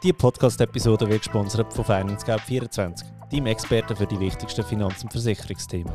Diese 0.00 0.14
Podcast-Episode 0.14 1.08
wird 1.08 1.22
gesponsert 1.22 1.72
von 1.72 1.84
FinanceGap24, 1.84 3.02
deinem 3.32 3.46
Experten 3.46 3.96
für 3.96 4.06
die 4.06 4.20
wichtigsten 4.20 4.62
Finanz- 4.62 5.02
und 5.02 5.10
Versicherungsthemen. 5.10 5.92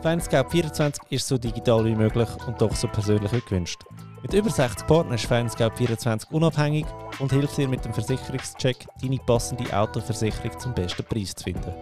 FinanceGap24 0.00 0.98
ist 1.10 1.28
so 1.28 1.36
digital 1.36 1.84
wie 1.84 1.94
möglich 1.94 2.28
und 2.46 2.58
doch 2.58 2.74
so 2.74 2.88
persönlich 2.88 3.30
wie 3.34 3.40
gewünscht. 3.42 3.82
Mit 4.22 4.32
über 4.32 4.48
60 4.48 4.86
Partnern 4.86 5.16
ist 5.16 5.30
FinanceGap24 5.30 6.32
unabhängig 6.32 6.86
und 7.18 7.30
hilft 7.30 7.58
dir 7.58 7.68
mit 7.68 7.84
dem 7.84 7.92
Versicherungscheck, 7.92 8.86
deine 9.02 9.18
passende 9.18 9.70
Autoversicherung 9.78 10.58
zum 10.58 10.72
besten 10.72 11.04
Preis 11.04 11.34
zu 11.34 11.44
finden. 11.44 11.74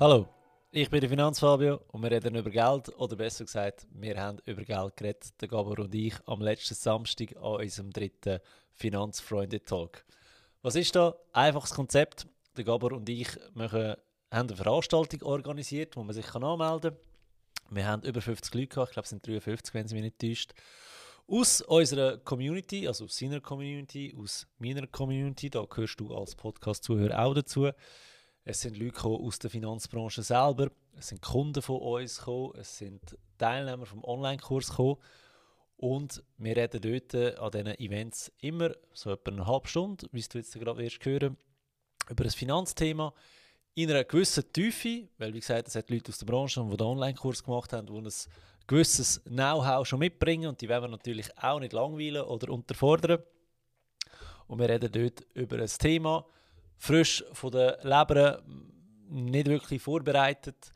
Hallo, 0.00 0.28
ich 0.70 0.88
bin 0.88 1.00
der 1.00 1.10
Finanzfabio 1.10 1.80
und 1.88 2.02
wir 2.02 2.10
reden 2.10 2.36
über 2.36 2.48
Geld, 2.48 2.88
oder 2.98 3.16
besser 3.16 3.44
gesagt, 3.44 3.86
wir 3.92 4.18
haben 4.18 4.38
über 4.46 4.62
Geld 4.62 4.96
geredet, 4.96 5.38
der 5.42 5.48
Gabor 5.48 5.78
und 5.78 5.94
ich, 5.94 6.14
am 6.24 6.40
letzten 6.40 6.74
Samstag 6.74 7.36
an 7.36 7.60
unserem 7.60 7.90
dritten 7.90 8.38
Finanzfreunde-Talk. 8.72 10.06
Was 10.62 10.74
ist 10.74 10.96
da? 10.96 11.14
Einfaches 11.32 11.70
Konzept. 11.70 12.26
Der 12.56 12.64
Gabor 12.64 12.92
und 12.92 13.08
ich 13.08 13.28
machen, 13.54 13.94
haben 14.32 14.48
eine 14.48 14.56
Veranstaltung 14.56 15.22
organisiert, 15.22 15.94
wo 15.96 16.02
man 16.02 16.12
sich 16.12 16.26
kann 16.26 16.42
anmelden 16.42 16.96
kann. 16.96 17.76
Wir 17.76 17.86
haben 17.86 18.02
über 18.02 18.20
50 18.20 18.52
Leute 18.54 18.66
gehabt, 18.66 18.88
ich 18.88 18.94
glaube 18.94 19.04
es 19.04 19.10
sind 19.10 19.24
53, 19.24 19.74
wenn 19.74 19.86
es 19.86 19.92
mich 19.92 20.02
nicht 20.02 20.18
täuscht. 20.18 20.54
Aus 21.28 21.60
unserer 21.60 22.16
Community, 22.18 22.88
also 22.88 23.04
aus 23.04 23.16
seiner 23.16 23.40
Community, 23.40 24.16
aus 24.18 24.48
meiner 24.58 24.86
Community, 24.88 25.48
da 25.48 25.64
gehörst 25.64 26.00
du 26.00 26.12
als 26.12 26.34
Podcast-Zuhörer 26.34 27.22
auch 27.24 27.34
dazu. 27.34 27.70
Es 28.44 28.62
sind 28.62 28.76
Leute 28.78 29.04
aus 29.04 29.38
der 29.38 29.50
Finanzbranche 29.50 30.22
selber, 30.22 30.70
es 30.96 31.08
sind 31.08 31.22
Kunden 31.22 31.62
von 31.62 31.80
uns 31.80 32.18
gekommen, 32.18 32.54
es 32.58 32.78
sind 32.78 33.16
Teilnehmer 33.36 33.86
vom 33.86 34.02
Online-Kurs 34.02 34.70
gekommen. 34.70 34.96
Und 35.78 36.24
wir 36.38 36.56
reden 36.56 36.80
dort 36.80 37.38
an 37.38 37.50
diesen 37.52 37.78
Events 37.78 38.32
immer 38.40 38.74
so 38.92 39.12
etwa 39.12 39.30
eine 39.30 39.46
halbe 39.46 39.68
Stunde, 39.68 40.08
wie 40.10 40.20
du 40.20 40.38
jetzt 40.38 40.52
gerade 40.52 40.78
wirst 40.78 41.04
hören, 41.04 41.36
über 42.10 42.24
ein 42.24 42.30
Finanzthema 42.30 43.14
in 43.74 43.88
einer 43.90 44.02
gewissen 44.02 44.52
Tiefe, 44.52 45.08
weil 45.18 45.32
wie 45.32 45.38
gesagt, 45.38 45.68
es 45.68 45.76
hat 45.76 45.88
Leute 45.88 46.08
aus 46.08 46.18
der 46.18 46.26
Branche, 46.26 46.66
die 46.68 46.76
den 46.76 46.86
Online-Kurs 46.86 47.44
gemacht 47.44 47.72
haben, 47.72 47.86
die 47.86 47.92
ein 47.92 48.12
gewisses 48.66 49.22
Know-how 49.22 49.86
schon 49.86 50.00
mitbringen 50.00 50.48
und 50.48 50.60
die 50.60 50.68
werden 50.68 50.84
wir 50.84 50.88
natürlich 50.88 51.30
auch 51.38 51.60
nicht 51.60 51.72
langweilen 51.72 52.22
oder 52.22 52.52
unterfordern. 52.52 53.22
Und 54.48 54.58
wir 54.58 54.68
reden 54.68 54.90
dort 54.90 55.24
über 55.34 55.60
ein 55.60 55.68
Thema, 55.68 56.26
frisch 56.76 57.24
von 57.32 57.52
der 57.52 57.78
Leber, 57.84 58.42
nicht 59.10 59.46
wirklich 59.46 59.80
vorbereitet 59.80 60.72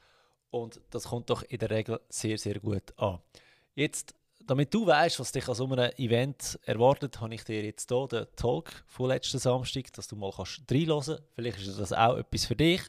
und 0.50 0.80
das 0.90 1.08
kommt 1.08 1.28
doch 1.28 1.42
in 1.42 1.58
der 1.58 1.70
Regel 1.70 2.00
sehr, 2.08 2.38
sehr 2.38 2.60
gut 2.60 2.96
an. 2.98 3.18
Jetzt, 3.74 4.14
damit 4.46 4.72
du 4.72 4.86
weißt, 4.86 5.20
was 5.20 5.32
dich 5.32 5.48
an 5.48 5.54
so 5.54 5.66
einem 5.66 5.90
Event 5.96 6.58
erwartet, 6.64 7.20
habe 7.20 7.34
ich 7.34 7.44
dir 7.44 7.64
jetzt 7.64 7.88
hier 7.88 8.06
den 8.08 8.26
Talk 8.36 8.84
von 8.86 9.08
letzten 9.08 9.38
Samstag, 9.38 9.92
dass 9.92 10.08
du 10.08 10.16
mal 10.16 10.30
kannst 10.30 10.62
reinhören 10.70 11.02
kannst. 11.04 11.22
Vielleicht 11.34 11.58
ist 11.58 11.78
das 11.78 11.92
auch 11.92 12.16
etwas 12.16 12.46
für 12.46 12.56
dich. 12.56 12.82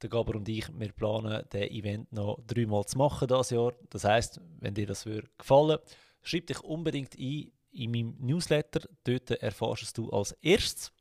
Der 0.00 0.08
Gaber 0.08 0.36
und 0.36 0.48
ich, 0.48 0.66
wir 0.72 0.92
planen, 0.92 1.44
den 1.52 1.70
Event 1.70 2.12
noch 2.12 2.38
dreimal 2.46 2.84
zu 2.86 2.98
machen 2.98 3.28
dieses 3.28 3.50
Jahr. 3.50 3.72
Das 3.90 4.04
heißt, 4.04 4.40
wenn 4.60 4.74
dir 4.74 4.86
das 4.86 5.06
würde 5.06 5.28
gefallen, 5.36 5.78
schreib 6.22 6.46
dich 6.46 6.60
unbedingt 6.60 7.18
ein 7.18 7.52
in 7.72 7.90
meinem 7.90 8.16
Newsletter. 8.18 8.88
Dort 9.04 9.30
erfährst 9.30 9.98
du 9.98 10.10
als 10.10 10.32
erstes. 10.40 10.92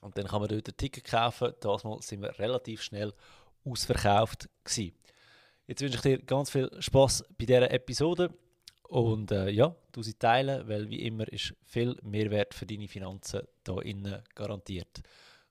Und 0.00 0.16
dann 0.18 0.26
kann 0.26 0.40
man 0.40 0.48
dort 0.48 0.68
ein 0.68 0.76
Ticket 0.76 1.04
kaufen. 1.04 1.52
Das 1.60 1.84
Mal 1.84 2.00
sind 2.02 2.22
wir 2.22 2.38
relativ 2.38 2.82
schnell 2.82 3.12
ausverkauft 3.64 4.48
gewesen. 4.64 4.94
Jetzt 5.66 5.82
wünsche 5.82 5.96
ich 5.96 6.02
dir 6.02 6.18
ganz 6.18 6.50
viel 6.50 6.70
Spaß 6.80 7.24
bei 7.36 7.44
dieser 7.44 7.70
Episode. 7.70 8.32
Und 8.88 9.32
äh, 9.32 9.50
ja, 9.50 9.74
du 9.92 10.02
sie 10.02 10.14
teilen, 10.14 10.68
weil 10.68 10.88
wie 10.88 11.02
immer 11.02 11.26
ist 11.32 11.54
viel 11.64 11.96
Mehrwert 12.02 12.54
für 12.54 12.66
deine 12.66 12.88
Finanzen 12.88 13.42
hier 13.66 13.82
innen 13.82 14.22
garantiert. 14.34 15.02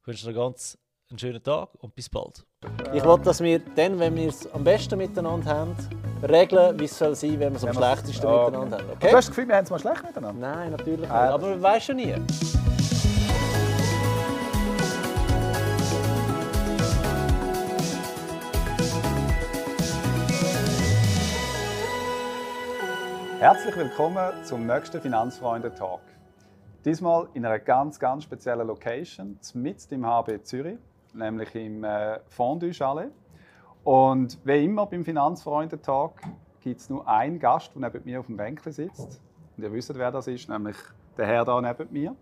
Ich 0.02 0.08
wünsche 0.08 0.28
dir 0.28 0.34
ganz 0.34 0.78
einen 1.10 1.20
schönen 1.20 1.44
Tag 1.44 1.70
und 1.80 1.94
bis 1.94 2.10
bald. 2.10 2.46
Ich 2.94 3.04
wollte, 3.04 3.26
dass 3.26 3.42
wir 3.42 3.60
dann, 3.60 4.00
wenn 4.00 4.16
wir 4.16 4.30
es 4.30 4.52
am 4.52 4.64
besten 4.64 4.98
miteinander 4.98 5.50
haben, 5.50 5.76
regeln, 6.24 6.80
wie 6.80 6.86
es 6.86 6.98
soll 6.98 7.16
sein, 7.16 7.40
wenn 7.40 7.54
wir 7.54 7.58
es 7.58 7.64
am 7.64 7.74
schlechtesten 7.74 8.26
oh. 8.26 8.46
miteinander 8.46 8.78
haben. 8.78 8.90
Okay? 8.92 9.10
Du 9.10 9.18
hast 9.18 9.28
das 9.28 9.36
Gefühl, 9.36 9.48
wir 9.48 9.56
haben 9.56 9.66
es 9.66 9.70
mal 9.70 9.80
schlecht 9.80 10.04
miteinander? 10.04 10.56
Nein, 10.56 10.72
natürlich 10.72 11.00
nicht. 11.02 11.10
Äh, 11.10 11.14
Aber 11.14 11.50
man 11.50 11.62
weiß 11.62 11.88
ja 11.88 11.94
nie. 11.94 12.16
Herzlich 23.40 23.76
willkommen 23.76 24.32
zum 24.46 24.66
nächsten 24.66 25.02
Finanzfreunde-Talk. 25.02 26.00
Diesmal 26.86 27.28
in 27.34 27.46
einer 27.46 27.60
ganz, 27.60 28.00
ganz 28.00 28.24
speziellen 28.24 28.66
Location, 28.66 29.38
mitten 29.54 29.94
im 29.94 30.06
HB 30.06 30.44
Zürich, 30.44 30.80
nämlich 31.14 31.54
im 31.54 31.84
äh, 31.84 32.22
Fondue 32.30 32.74
Chalet. 32.74 33.12
Und 33.84 34.40
wie 34.46 34.64
immer 34.64 34.86
beim 34.86 35.04
Finanzfreunde-Talk 35.04 36.14
gibt 36.62 36.80
es 36.80 36.90
nur 36.90 37.06
einen 37.10 37.38
Gast, 37.38 37.76
der 37.76 37.82
neben 37.82 38.06
mir 38.06 38.22
auf 38.22 38.28
dem 38.28 38.38
Bänkchen 38.38 38.72
sitzt. 38.72 39.22
Und 39.58 39.64
ihr 39.64 39.74
wisst, 39.74 39.94
wer 39.94 40.12
das 40.12 40.28
ist, 40.28 40.48
nämlich 40.48 40.78
der 41.18 41.28
Herr 41.28 41.44
da 41.44 41.60
neben 41.60 41.92
mir. 41.92 42.16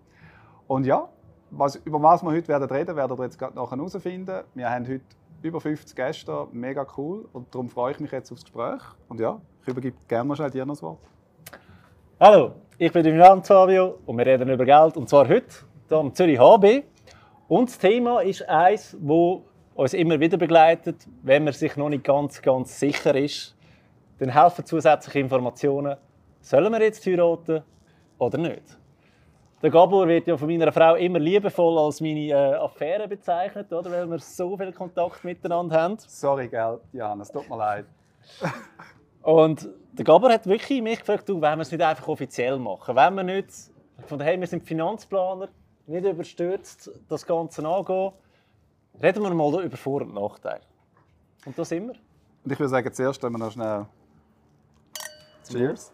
Und 0.68 0.88
ja, 0.88 1.08
was, 1.52 1.76
über 1.76 2.02
was 2.02 2.24
wir 2.24 2.32
heute 2.32 2.48
werden 2.48 2.68
reden, 2.68 2.96
werdet 2.96 3.20
ihr 3.20 3.24
jetzt 3.24 3.38
gerade 3.38 3.56
nachher 3.56 3.78
herausfinden. 3.78 4.44
Wir 4.56 4.68
haben 4.68 4.88
heute 4.88 5.06
über 5.44 5.60
50 5.60 5.96
Gäste, 5.96 6.48
mega 6.52 6.88
cool. 6.98 7.28
Und 7.34 7.54
darum 7.54 7.70
freue 7.70 7.92
ich 7.92 8.00
mich 8.00 8.12
jetzt 8.12 8.32
aufs 8.32 8.44
Gespräch. 8.44 8.82
Und 9.10 9.20
ja, 9.20 9.40
ich 9.62 9.68
übergebe 9.68 9.98
gerne 10.08 10.28
mal 10.28 10.36
schnell 10.36 10.50
dir 10.50 10.66
noch 10.66 10.74
das 10.74 10.84
Wort. 10.84 11.00
Hallo, 12.20 12.54
ich 12.78 12.92
bin 12.92 13.04
der 13.04 13.12
Finanzfabio 13.12 14.00
und 14.06 14.18
wir 14.18 14.26
reden 14.26 14.50
über 14.50 14.66
Geld. 14.66 14.96
Und 14.96 15.10
zwar 15.10 15.28
heute 15.28 15.48
hier 15.90 15.98
am 15.98 16.14
Zürich 16.14 16.40
HB. 16.40 16.84
Und 17.50 17.70
das 17.70 17.78
Thema 17.78 18.22
ist 18.22 18.48
eins, 18.48 18.98
das 19.00 19.40
uns 19.76 19.94
immer 19.94 20.20
wieder 20.20 20.38
begleitet, 20.38 21.08
wenn 21.22 21.44
man 21.44 21.54
sich 21.54 21.76
noch 21.76 21.90
nicht 21.90 22.04
ganz, 22.04 22.42
ganz 22.42 22.80
sicher 22.80 23.14
ist. 23.16 23.56
Dann 24.20 24.30
helfen 24.30 24.66
zusätzliche 24.66 25.20
Informationen. 25.20 25.98
Sollen 26.40 26.72
wir 26.72 26.82
jetzt 26.82 27.06
heiraten 27.06 27.64
oder 28.18 28.38
nicht? 28.38 28.78
Der 29.64 29.72
Gabor 29.72 30.06
wird 30.10 30.28
ja 30.28 30.36
von 30.36 30.50
meiner 30.50 30.74
Frau 30.74 30.96
immer 30.96 31.20
liebevoll 31.20 31.80
als 31.80 32.02
meine 32.02 32.28
äh, 32.28 32.56
Affäre 32.56 33.08
bezeichnet, 33.08 33.72
oder? 33.72 33.90
weil 33.90 34.10
wir 34.10 34.20
so 34.20 34.58
viel 34.58 34.74
Kontakt 34.74 35.24
miteinander 35.24 35.82
haben. 35.82 35.98
Sorry, 36.00 36.50
gell, 36.50 36.82
Johannes, 36.92 37.32
tut 37.32 37.50
mir 37.50 37.56
leid. 37.56 37.86
Und 39.22 39.70
der 39.94 40.04
Gabor 40.04 40.34
hat 40.34 40.46
wirklich 40.48 40.82
mich 40.82 41.00
gefragt, 41.00 41.30
du, 41.30 41.36
wollen 41.36 41.58
wir 41.58 41.62
es 41.62 41.72
nicht 41.72 41.82
einfach 41.82 42.06
offiziell 42.10 42.60
machen? 42.60 42.94
Wenn 42.94 43.16
wir 43.16 43.24
nicht, 43.24 43.48
von 44.06 44.20
daher, 44.20 44.38
wir 44.38 44.48
sind 44.48 44.66
Finanzplaner, 44.66 45.48
nicht 45.88 46.06
überstürzt 46.06 46.92
das 47.08 47.26
Ganze 47.26 47.66
angehen, 47.66 48.12
reden 49.02 49.24
wir 49.24 49.34
mal 49.34 49.64
über 49.64 49.78
Vor- 49.78 50.02
und 50.02 50.14
Nachteile. 50.14 50.60
Und 51.46 51.58
da 51.58 51.64
sind 51.64 51.88
wir. 51.88 51.96
Und 52.44 52.52
ich 52.52 52.60
würde 52.60 52.70
sagen, 52.70 52.94
zuerst 52.94 53.24
wir 53.24 53.30
noch 53.30 53.52
schnell 53.52 53.86
Cheers. 55.50 55.94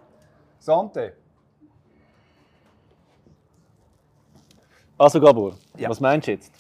Sante. 0.58 1.14
Also 5.00 5.22
Gabor, 5.22 5.56
ja. 5.78 5.90
was 5.90 6.02
meinst 6.02 6.28
du 6.28 6.32
jetzt? 6.32 6.52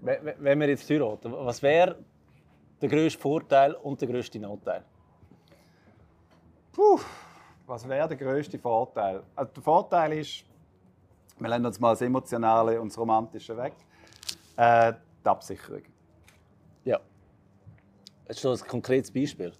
Wenn 0.00 0.60
wir 0.60 0.68
jetzt 0.68 0.88
heiraten, 0.90 1.32
was 1.32 1.62
wäre 1.62 1.96
der 2.78 2.88
grösste 2.90 3.18
Vorteil 3.18 3.72
und 3.72 3.98
der 4.02 4.08
grösste 4.08 4.38
Nachteil? 4.38 4.84
Puh, 6.72 7.00
was 7.66 7.88
wäre 7.88 8.06
der 8.06 8.18
grösste 8.18 8.58
Vorteil? 8.58 9.22
Also 9.34 9.50
der 9.50 9.62
Vorteil 9.62 10.12
ist, 10.12 10.44
wir 11.38 11.48
lassen 11.48 11.64
uns 11.64 11.80
mal 11.80 11.92
das 11.92 12.02
Emotionale 12.02 12.78
und 12.78 12.88
das 12.88 12.98
Romantische 12.98 13.56
weg, 13.56 13.72
äh, 14.58 14.92
die 15.24 15.28
Absicherung. 15.28 15.82
Ja. 16.84 17.00
Hast 18.28 18.44
du 18.44 18.50
ein 18.50 18.58
konkretes 18.58 19.10
Beispiel? 19.10 19.54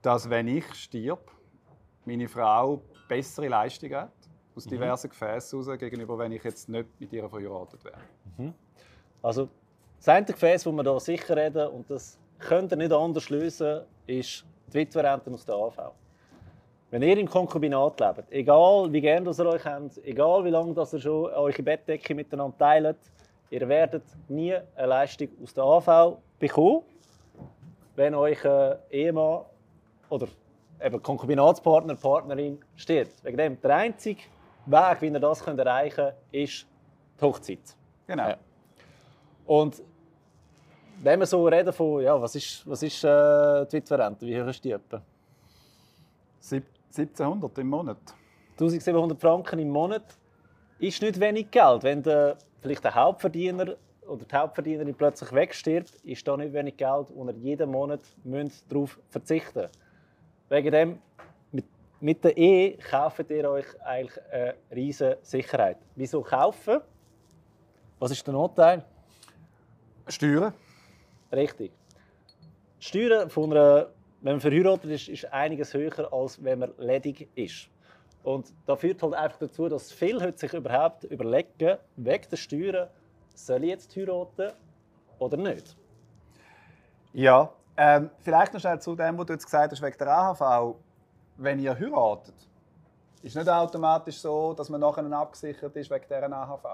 Dass, 0.00 0.30
wenn 0.30 0.48
ich 0.48 0.64
stirb, 0.74 1.30
meine 2.06 2.26
Frau 2.26 2.80
bessere 3.06 3.48
Leistung 3.48 3.92
hat, 3.92 4.12
aus 4.58 4.66
mhm. 4.66 4.70
diversen 4.70 5.08
Gefäßen 5.08 5.62
heraus, 5.62 5.78
gegenüber 5.78 6.18
wenn 6.18 6.32
ich 6.32 6.44
jetzt 6.44 6.68
nicht 6.68 6.88
mit 6.98 7.12
ihr 7.12 7.28
verheiratet 7.28 7.84
wäre. 7.84 7.98
Mhm. 8.36 8.54
Also, 9.22 9.48
das 9.96 10.08
einzige 10.08 10.34
Gefäß, 10.34 10.64
das 10.64 10.72
wir 10.72 10.82
hier 10.82 11.00
sicher 11.00 11.36
reden, 11.36 11.68
und 11.68 11.90
das 11.90 12.18
könnt 12.38 12.72
ihr 12.72 12.76
nicht 12.76 12.92
anders 12.92 13.30
lösen, 13.30 13.82
ist 14.06 14.44
die 14.68 14.74
Witwerrente 14.74 15.30
aus 15.30 15.44
der 15.44 15.54
AV. 15.54 15.92
Wenn 16.90 17.02
ihr 17.02 17.18
im 17.18 17.28
Konkubinat 17.28 18.00
lebt, 18.00 18.32
egal 18.32 18.92
wie 18.92 19.00
gerne 19.00 19.30
ihr 19.30 19.46
euch 19.46 19.64
habt, 19.64 19.98
egal 20.04 20.44
wie 20.44 20.50
lange 20.50 20.74
ihr 20.74 21.00
schon 21.00 21.26
eure 21.26 21.62
Bettdecke 21.62 22.14
miteinander 22.14 22.56
teilt, 22.58 22.96
ihr 23.50 23.68
werdet 23.68 24.04
nie 24.28 24.54
eine 24.54 24.86
Leistung 24.86 25.28
aus 25.42 25.52
der 25.52 25.64
AV 25.64 26.18
bekommen, 26.38 26.82
wenn 27.96 28.14
euch 28.14 28.44
ein 28.46 28.76
Ehemann 28.90 29.42
oder 30.08 30.28
eben 30.82 31.02
Konkubinatspartner, 31.02 31.96
Partnerin 31.96 32.58
stirbt. 32.76 33.22
Wegen 33.24 33.36
dem, 33.36 33.60
der 33.60 33.76
einzige 33.76 34.22
Weg, 34.70 35.02
wie 35.02 35.08
ihr 35.08 35.20
das 35.20 35.44
könnt 35.44 35.58
erreichen 35.58 35.96
könnt, 35.96 36.14
ist 36.32 36.66
die 37.18 37.24
Hochzeit. 37.24 37.76
Genau. 38.06 38.28
Ja. 38.28 38.36
Und 39.46 39.82
wenn 41.02 41.20
wir 41.20 41.26
so 41.26 41.46
reden 41.46 41.72
von, 41.72 42.02
ja, 42.02 42.20
was 42.20 42.34
ist, 42.34 42.68
was 42.68 42.82
ist 42.82 43.04
äh, 43.04 43.66
die 43.66 43.76
Witwerrente, 43.76 44.26
wie 44.26 44.40
hoch 44.40 44.48
ist 44.48 44.64
die 44.64 44.72
etwa? 44.72 45.02
1700 46.42 47.58
im 47.58 47.68
Monat. 47.68 47.98
1700 48.52 49.20
Franken 49.20 49.58
im 49.58 49.70
Monat. 49.70 50.04
ist 50.78 51.02
nicht 51.02 51.18
wenig 51.20 51.50
Geld. 51.50 51.82
Wenn 51.82 52.02
der, 52.02 52.36
vielleicht 52.60 52.84
der 52.84 52.94
Hauptverdiener 52.94 53.76
oder 54.06 54.24
die 54.24 54.36
Hauptverdienerin 54.36 54.94
plötzlich 54.94 55.32
wegstirbt, 55.32 55.94
ist 56.04 56.26
da 56.26 56.36
nicht 56.36 56.52
wenig 56.52 56.76
Geld, 56.76 57.10
und 57.10 57.28
ihr 57.28 57.36
jeden 57.36 57.70
Monat 57.70 58.00
darauf 58.68 58.98
verzichten. 59.10 59.66
Wegen 60.48 60.72
dem, 60.72 60.98
mit, 62.00 62.22
der 62.24 62.36
Ehe 62.36 62.76
kauft 62.78 63.30
ihr 63.30 63.50
euch 63.50 63.66
eigentlich 63.82 64.20
eine 64.30 64.54
riesige 64.70 65.18
Sicherheit. 65.22 65.78
Wieso 65.96 66.22
kaufen? 66.22 66.80
Was 67.98 68.10
ist 68.12 68.26
der 68.26 68.34
Nachteil? 68.34 68.84
Steuern. 70.06 70.52
Richtig. 71.32 71.72
Die 72.80 72.84
Steuern 72.84 73.28
von 73.28 73.50
einer, 73.50 73.88
wenn 74.20 74.34
man 74.34 74.40
verheiratet 74.40 74.90
ist, 74.90 75.08
ist 75.08 75.32
einiges 75.32 75.74
höher, 75.74 76.12
als 76.12 76.42
wenn 76.42 76.60
man 76.60 76.72
ledig 76.78 77.28
ist. 77.34 77.68
Und 78.22 78.52
das 78.66 78.80
führt 78.80 79.02
halt 79.02 79.14
einfach 79.14 79.38
dazu, 79.38 79.68
dass 79.68 79.92
viele 79.92 80.20
heute 80.20 80.38
sich 80.38 80.52
überhaupt 80.52 81.04
überlegen, 81.04 81.78
wegen 81.96 82.28
der 82.30 82.36
Steuern, 82.36 82.88
soll 83.34 83.64
ich 83.64 83.70
jetzt 83.70 83.96
heiraten 83.96 84.52
oder 85.18 85.36
nicht? 85.36 85.76
Ja, 87.12 87.52
ähm, 87.76 88.10
vielleicht 88.18 88.52
noch 88.52 88.60
schnell 88.60 88.80
zu 88.80 88.94
dem, 88.96 89.16
was 89.18 89.26
du 89.26 89.32
jetzt 89.32 89.44
gesagt 89.44 89.72
hast, 89.72 89.82
wegen 89.82 89.98
der 89.98 90.08
AHV. 90.08 90.76
Wenn 91.40 91.60
ihr 91.60 91.72
heiratet, 91.78 92.34
ist 93.22 93.36
nicht 93.36 93.48
automatisch 93.48 94.18
so, 94.18 94.54
dass 94.54 94.68
man 94.68 94.80
nachher 94.80 95.04
abgesichert 95.12 95.76
ist 95.76 95.88
wegen 95.88 96.04
dieser 96.04 96.32
AHV. 96.32 96.64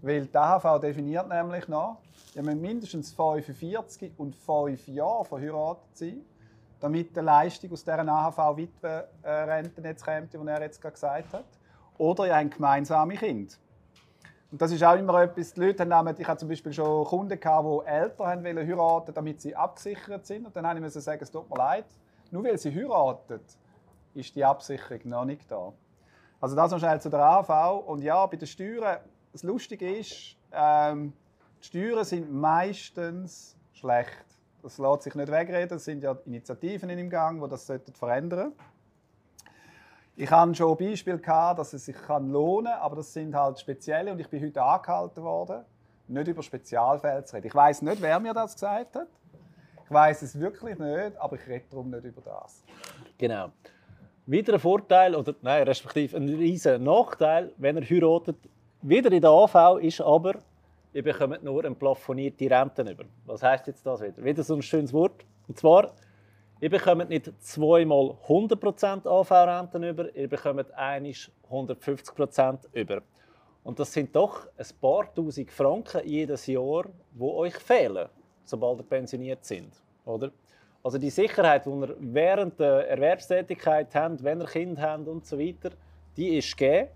Weil 0.00 0.24
die 0.24 0.34
AHV 0.34 0.80
definiert 0.80 1.28
nämlich 1.28 1.68
noch, 1.68 1.98
ihr 2.34 2.42
müsst 2.42 2.62
mindestens 2.62 3.12
45 3.12 4.14
und 4.16 4.34
5 4.34 4.88
Jahre 4.88 5.26
verheiratet 5.26 5.84
sein, 5.92 6.24
damit 6.80 7.14
die 7.14 7.20
Leistung 7.20 7.72
aus 7.72 7.84
dieser 7.84 8.08
AHV-Witwenrente 8.08 9.82
jetzt 9.82 10.02
kommt, 10.02 10.32
die 10.32 10.38
er 10.38 10.62
jetzt 10.62 10.80
gerade 10.80 10.94
gesagt 10.94 11.32
hat. 11.34 11.44
Oder 11.98 12.28
ihr 12.28 12.36
habt 12.36 12.54
gemeinsame 12.54 13.16
Kinder. 13.16 13.52
Und 14.50 14.62
das 14.62 14.72
ist 14.72 14.82
auch 14.82 14.96
immer 14.96 15.22
etwas, 15.22 15.52
die 15.52 15.60
Leute 15.60 15.86
haben, 15.94 16.14
ich 16.18 16.26
hatte 16.26 16.40
zum 16.40 16.48
Beispiel 16.48 16.72
schon 16.72 17.04
Kunden, 17.04 17.38
gehabt, 17.38 17.68
die 17.68 17.86
Eltern 17.86 18.44
heiraten, 18.44 19.12
damit 19.12 19.42
sie 19.42 19.54
abgesichert 19.54 20.24
sind. 20.24 20.46
Und 20.46 20.56
dann 20.56 20.66
habe 20.66 20.86
ich 20.86 20.92
sagen, 20.94 21.22
es 21.22 21.30
tut 21.30 21.50
mir 21.50 21.56
leid, 21.56 21.84
nur 22.32 22.44
weil 22.44 22.58
sie 22.58 22.74
heiraten, 22.74 23.40
ist 24.14 24.34
die 24.34 24.44
Absicherung 24.44 25.00
noch 25.04 25.24
nicht 25.24 25.50
da. 25.50 25.72
Also 26.40 26.56
das 26.56 26.70
noch 26.70 26.78
schnell 26.78 27.00
zu 27.00 27.08
der 27.08 27.20
AV. 27.20 27.86
Und 27.86 28.02
ja, 28.02 28.26
bei 28.26 28.36
den 28.36 28.46
Steuern, 28.46 28.98
das 29.32 29.42
Lustige 29.42 29.98
ist, 29.98 30.36
ähm, 30.50 31.12
die 31.60 31.66
Steuern 31.66 32.04
sind 32.04 32.32
meistens 32.32 33.56
schlecht. 33.72 34.24
Das 34.62 34.78
lässt 34.78 35.02
sich 35.02 35.14
nicht 35.14 35.30
wegreden. 35.30 35.76
Es 35.76 35.84
sind 35.84 36.02
ja 36.02 36.16
Initiativen 36.24 36.90
im 36.90 37.10
Gang, 37.10 37.42
die 37.42 37.48
das 37.48 37.70
verändern 37.92 38.52
sollten. 38.52 38.72
Ich 40.14 40.30
hatte 40.30 40.54
schon 40.54 40.76
Beispiele 40.76 41.18
gehabt, 41.18 41.58
dass 41.58 41.72
es 41.72 41.86
sich 41.86 41.96
lohnen 42.08 42.64
kann, 42.66 42.80
aber 42.80 42.96
das 42.96 43.12
sind 43.12 43.34
halt 43.34 43.58
spezielle 43.58 44.12
und 44.12 44.20
ich 44.20 44.28
bin 44.28 44.42
heute 44.42 44.62
angehalten 44.62 45.22
worden, 45.22 45.64
nicht 46.06 46.28
über 46.28 46.42
Spezialfälle 46.42 47.24
zu 47.24 47.36
reden. 47.36 47.46
Ich 47.46 47.54
weiß 47.54 47.82
nicht, 47.82 48.02
wer 48.02 48.20
mir 48.20 48.34
das 48.34 48.54
gesagt 48.54 48.96
hat. 48.96 49.08
Ich 49.92 49.94
weiß 49.94 50.22
es 50.22 50.40
wirklich 50.40 50.78
nicht, 50.78 51.18
aber 51.18 51.36
ich 51.36 51.46
rede 51.46 51.66
darum 51.68 51.90
nicht 51.90 52.02
über 52.02 52.22
das. 52.22 52.64
Genau. 53.18 53.50
Wieder 54.24 54.54
ein 54.54 54.58
Vorteil, 54.58 55.14
oder 55.14 55.34
nein, 55.42 55.64
respektive 55.64 56.16
ein 56.16 56.30
riesen 56.30 56.82
Nachteil, 56.82 57.52
wenn 57.58 57.76
ihr 57.76 57.84
heiratet, 57.84 58.36
wieder 58.80 59.12
in 59.12 59.20
der 59.20 59.28
AV 59.28 59.76
ist 59.82 60.00
aber, 60.00 60.36
ihr 60.94 61.02
bekommt 61.02 61.44
nur 61.44 61.62
eine 61.62 61.74
plafonierte 61.74 62.50
Rente 62.50 62.80
über. 62.80 63.04
Was 63.26 63.42
heißt 63.42 63.66
jetzt 63.66 63.84
das 63.84 64.00
wieder? 64.00 64.24
Wieder 64.24 64.42
so 64.42 64.54
ein 64.54 64.62
schönes 64.62 64.94
Wort. 64.94 65.26
Und 65.46 65.58
zwar, 65.58 65.92
Ihr 66.62 66.70
bekommt 66.70 67.10
nicht 67.10 67.30
zweimal 67.42 68.16
100% 68.28 69.06
AV-Renten 69.06 69.82
über, 69.82 70.16
ihr 70.16 70.28
bekommt 70.28 70.72
einig 70.72 71.30
150% 71.50 72.60
über. 72.72 73.02
Und 73.62 73.78
das 73.78 73.92
sind 73.92 74.16
doch 74.16 74.46
ein 74.56 74.66
paar 74.80 75.14
tausend 75.14 75.50
Franken 75.50 76.00
jedes 76.06 76.46
Jahr, 76.46 76.84
die 77.12 77.22
euch 77.24 77.56
fehlen, 77.56 78.08
sobald 78.44 78.80
ihr 78.80 78.84
pensioniert 78.84 79.44
sind. 79.44 79.72
Oder? 80.04 80.30
Also 80.82 80.98
die 80.98 81.10
Sicherheit, 81.10 81.64
die 81.64 81.70
ihr 81.70 81.96
während 81.98 82.58
der 82.58 82.88
Erwerbstätigkeit 82.88 83.94
habt, 83.94 84.22
wenn 84.22 84.40
ihr 84.40 84.46
Kind 84.46 84.80
habt 84.80 85.06
und 85.06 85.24
so 85.24 85.38
weiter, 85.38 85.70
die 86.16 86.38
ist 86.38 86.56
gegeben, 86.56 86.88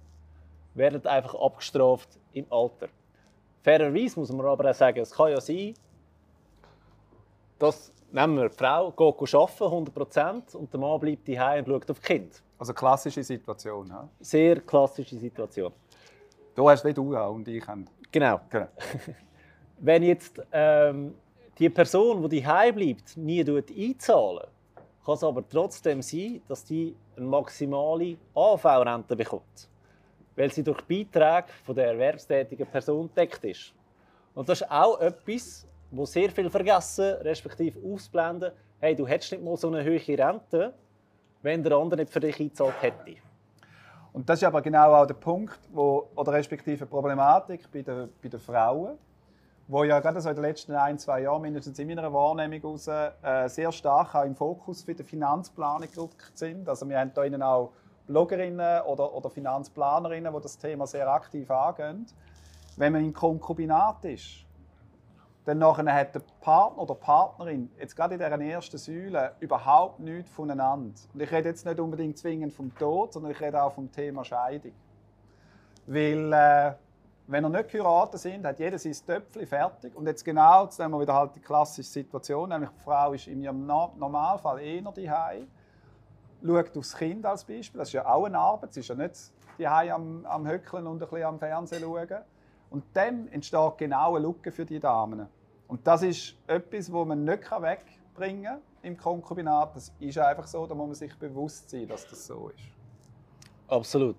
werdet 0.74 1.06
einfach 1.06 1.34
abgestraft 1.34 2.08
im 2.32 2.46
Alter. 2.50 2.88
Fairerweise 3.62 4.18
muss 4.18 4.30
man 4.32 4.46
aber 4.46 4.70
auch 4.70 4.74
sagen, 4.74 5.00
es 5.00 5.10
kann 5.10 5.30
ja 5.30 5.40
sein, 5.40 5.74
dass 7.58 7.92
nehmen 8.12 8.36
wir 8.36 8.48
die 8.48 8.56
Frau, 8.56 8.90
geht 8.90 9.34
arbeiten, 9.34 9.64
100 9.64 10.54
und 10.54 10.72
der 10.72 10.80
Mann 10.80 11.00
bleibt 11.00 11.28
daheim 11.28 11.64
und 11.64 11.72
schaut 11.72 11.90
auf 11.90 12.00
die 12.00 12.06
Kinder. 12.06 12.36
Also 12.58 12.72
klassische 12.72 13.22
Situation. 13.22 13.88
Ja? 13.88 14.08
Sehr 14.20 14.60
klassische 14.60 15.16
Situation. 15.16 15.72
Du 16.54 16.68
hast 16.68 16.84
wie 16.84 16.94
du 16.94 17.16
auch 17.16 17.34
und 17.34 17.46
ich 17.48 17.66
haben. 17.66 17.86
Genau. 18.10 18.40
genau. 18.48 18.68
Wenn 19.78 20.02
jetzt 20.02 20.40
ähm, 20.52 21.14
die 21.58 21.70
Person, 21.70 22.28
die 22.28 22.42
daheim 22.42 22.74
bleibt, 22.74 23.16
nie 23.16 23.40
einzahlen 23.40 24.46
kann 25.06 25.14
es 25.14 25.22
aber 25.22 25.48
trotzdem 25.48 26.02
sein, 26.02 26.42
dass 26.48 26.64
die 26.64 26.94
eine 27.16 27.26
maximale 27.26 28.16
AV-Rente 28.34 29.14
bekommt. 29.14 29.68
Weil 30.34 30.52
sie 30.52 30.64
durch 30.64 30.82
Beiträge 30.82 31.46
der 31.68 31.92
erwerbstätigen 31.92 32.66
Person 32.66 33.08
deckt 33.16 33.44
ist. 33.44 33.72
Und 34.34 34.48
das 34.48 34.62
ist 34.62 34.70
auch 34.70 35.00
etwas, 35.00 35.64
wo 35.92 36.04
sehr 36.04 36.28
viel 36.30 36.50
vergessen, 36.50 37.14
respektive 37.22 37.78
ausblenden, 37.88 38.50
hey, 38.80 38.96
du 38.96 39.06
hättest 39.06 39.30
nicht 39.30 39.44
mal 39.44 39.56
so 39.56 39.68
eine 39.68 39.84
hohe 39.84 40.18
Rente, 40.18 40.74
wenn 41.40 41.62
der 41.62 41.76
andere 41.76 42.00
nicht 42.00 42.12
für 42.12 42.20
dich 42.20 42.40
eingezahlt 42.40 42.74
hätte. 42.82 43.14
Und 44.12 44.28
das 44.28 44.40
ist 44.40 44.44
aber 44.44 44.60
genau 44.60 44.92
auch 44.92 45.06
der 45.06 45.14
Punkt, 45.14 45.60
wo, 45.72 46.08
oder 46.16 46.32
respektive 46.32 46.84
Problematik 46.84 47.70
bei 47.70 47.82
den, 47.82 48.08
bei 48.20 48.28
den 48.28 48.40
Frauen, 48.40 48.98
wo 49.68 49.82
ja 49.84 49.98
gerade 50.00 50.20
so 50.20 50.28
in 50.28 50.36
den 50.36 50.44
letzten 50.44 50.72
ein, 50.74 50.98
zwei 50.98 51.22
Jahren 51.22 51.42
mindestens 51.42 51.78
in 51.78 51.88
meiner 51.88 52.12
Wahrnehmung 52.12 52.62
raus, 52.62 52.86
äh, 52.86 53.48
sehr 53.48 53.72
stark 53.72 54.14
auch 54.14 54.24
im 54.24 54.36
Fokus 54.36 54.82
für 54.82 54.94
die 54.94 55.02
Finanzplanung 55.02 55.90
gerückt 55.92 56.38
sind. 56.38 56.68
Also 56.68 56.88
wir 56.88 56.98
haben 56.98 57.12
hier 57.14 57.46
auch 57.46 57.72
Bloggerinnen 58.06 58.82
oder, 58.82 59.12
oder 59.12 59.28
Finanzplanerinnen, 59.28 60.32
die 60.32 60.40
das 60.40 60.56
Thema 60.56 60.86
sehr 60.86 61.08
aktiv 61.08 61.50
angehen. 61.50 62.06
Wenn 62.76 62.92
man 62.92 63.04
in 63.04 63.12
Konkubinat 63.12 64.04
ist, 64.04 64.46
dann 65.44 65.58
nachher 65.58 65.92
hat 65.92 66.14
der 66.14 66.22
Partner 66.40 66.82
oder 66.82 66.94
Partnerin 66.94 67.70
jetzt 67.78 67.96
gerade 67.96 68.14
in 68.14 68.20
dieser 68.20 68.40
ersten 68.40 68.78
Säule 68.78 69.32
überhaupt 69.40 70.00
nichts 70.00 70.30
voneinander. 70.30 70.92
Und 71.14 71.20
ich 71.20 71.30
rede 71.30 71.48
jetzt 71.48 71.64
nicht 71.64 71.78
unbedingt 71.80 72.18
zwingend 72.18 72.52
vom 72.52 72.74
Tod, 72.76 73.12
sondern 73.12 73.32
ich 73.32 73.40
rede 73.40 73.62
auch 73.62 73.72
vom 73.72 73.90
Thema 73.90 74.24
Scheidung. 74.24 74.72
Weil, 75.86 76.32
äh, 76.32 76.72
wenn 77.28 77.44
er 77.44 77.50
nicht 77.50 77.70
geheiratet 77.70 78.20
sind, 78.20 78.46
hat 78.46 78.58
jeder 78.58 78.78
sein 78.78 78.92
Töpfchen 78.92 79.46
fertig. 79.46 79.94
Und 79.96 80.06
jetzt 80.06 80.24
genau, 80.24 80.64
jetzt 80.64 80.78
haben 80.78 80.92
wir 80.92 81.00
wieder 81.00 81.14
halt 81.14 81.34
die 81.34 81.40
klassische 81.40 81.90
Situation, 81.90 82.48
nämlich 82.48 82.70
die 82.70 82.82
Frau 82.82 83.12
ist 83.12 83.26
im 83.26 83.66
Normalfall 83.66 84.60
eher 84.60 84.82
daheim, 84.82 85.48
schaut 86.44 86.76
aufs 86.76 86.96
Kind 86.96 87.26
als 87.26 87.44
Beispiel, 87.44 87.78
das 87.78 87.88
ist 87.88 87.94
ja 87.94 88.06
auch 88.06 88.24
eine 88.24 88.38
Arbeit, 88.38 88.74
sie 88.74 88.80
ist 88.80 88.88
ja 88.88 88.94
nicht 88.94 89.14
daheim 89.58 89.92
am, 89.92 90.26
am 90.26 90.46
Höckeln 90.46 90.86
und 90.86 91.02
ein 91.02 91.08
bisschen 91.08 91.24
am 91.24 91.38
Fernsehen 91.38 91.82
schauen. 91.82 92.22
Und 92.70 92.84
dann 92.92 93.28
entsteht 93.28 93.78
genau 93.78 94.16
eine 94.16 94.26
Lücke 94.26 94.52
für 94.52 94.64
die 94.64 94.78
Damen. 94.78 95.26
Und 95.68 95.86
das 95.86 96.02
ist 96.02 96.36
etwas, 96.46 96.92
wo 96.92 97.04
man 97.04 97.24
nicht 97.24 97.50
wegbringen 97.50 98.44
kann 98.44 98.60
im 98.82 98.96
Konkubinat. 98.96 99.74
Das 99.74 99.92
ist 99.98 100.18
einfach 100.18 100.46
so, 100.46 100.66
da 100.66 100.74
muss 100.74 100.86
man 100.86 100.94
sich 100.94 101.16
bewusst 101.16 101.70
sein, 101.70 101.88
dass 101.88 102.06
das 102.06 102.26
so 102.26 102.50
ist. 102.50 102.64
Absolut. 103.68 104.16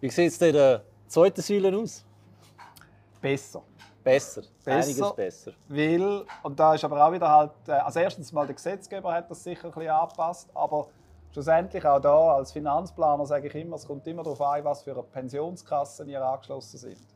Wie 0.00 0.08
sieht 0.08 0.32
es 0.32 0.40
in 0.40 0.52
der 0.52 0.82
zweiten 1.06 1.42
Säule 1.42 1.76
aus? 1.76 2.04
Besser. 3.20 3.62
Besser. 4.02 4.42
besser. 4.64 4.90
Einiges 4.90 5.12
besser. 5.14 5.52
Weil, 5.68 6.24
und 6.42 6.58
da 6.58 6.74
ist 6.74 6.84
aber 6.84 7.06
auch 7.06 7.12
wieder 7.12 7.28
halt, 7.28 7.52
äh, 7.68 7.72
also 7.72 8.00
erstens 8.00 8.32
mal 8.32 8.46
der 8.46 8.54
Gesetzgeber 8.54 9.12
hat 9.12 9.30
das 9.30 9.44
sicher 9.44 9.66
ein 9.66 9.72
bisschen 9.72 9.90
angepasst, 9.90 10.48
aber 10.54 10.88
schlussendlich 11.32 11.84
auch 11.84 12.00
da 12.00 12.34
als 12.34 12.52
Finanzplaner 12.52 13.26
sage 13.26 13.48
ich 13.48 13.54
immer, 13.54 13.76
es 13.76 13.86
kommt 13.86 14.06
immer 14.06 14.22
darauf 14.22 14.40
an, 14.40 14.64
was 14.64 14.82
für 14.82 14.94
Pensionskassen 15.02 16.08
ihr 16.08 16.24
angeschlossen 16.24 16.78
sind. 16.78 17.06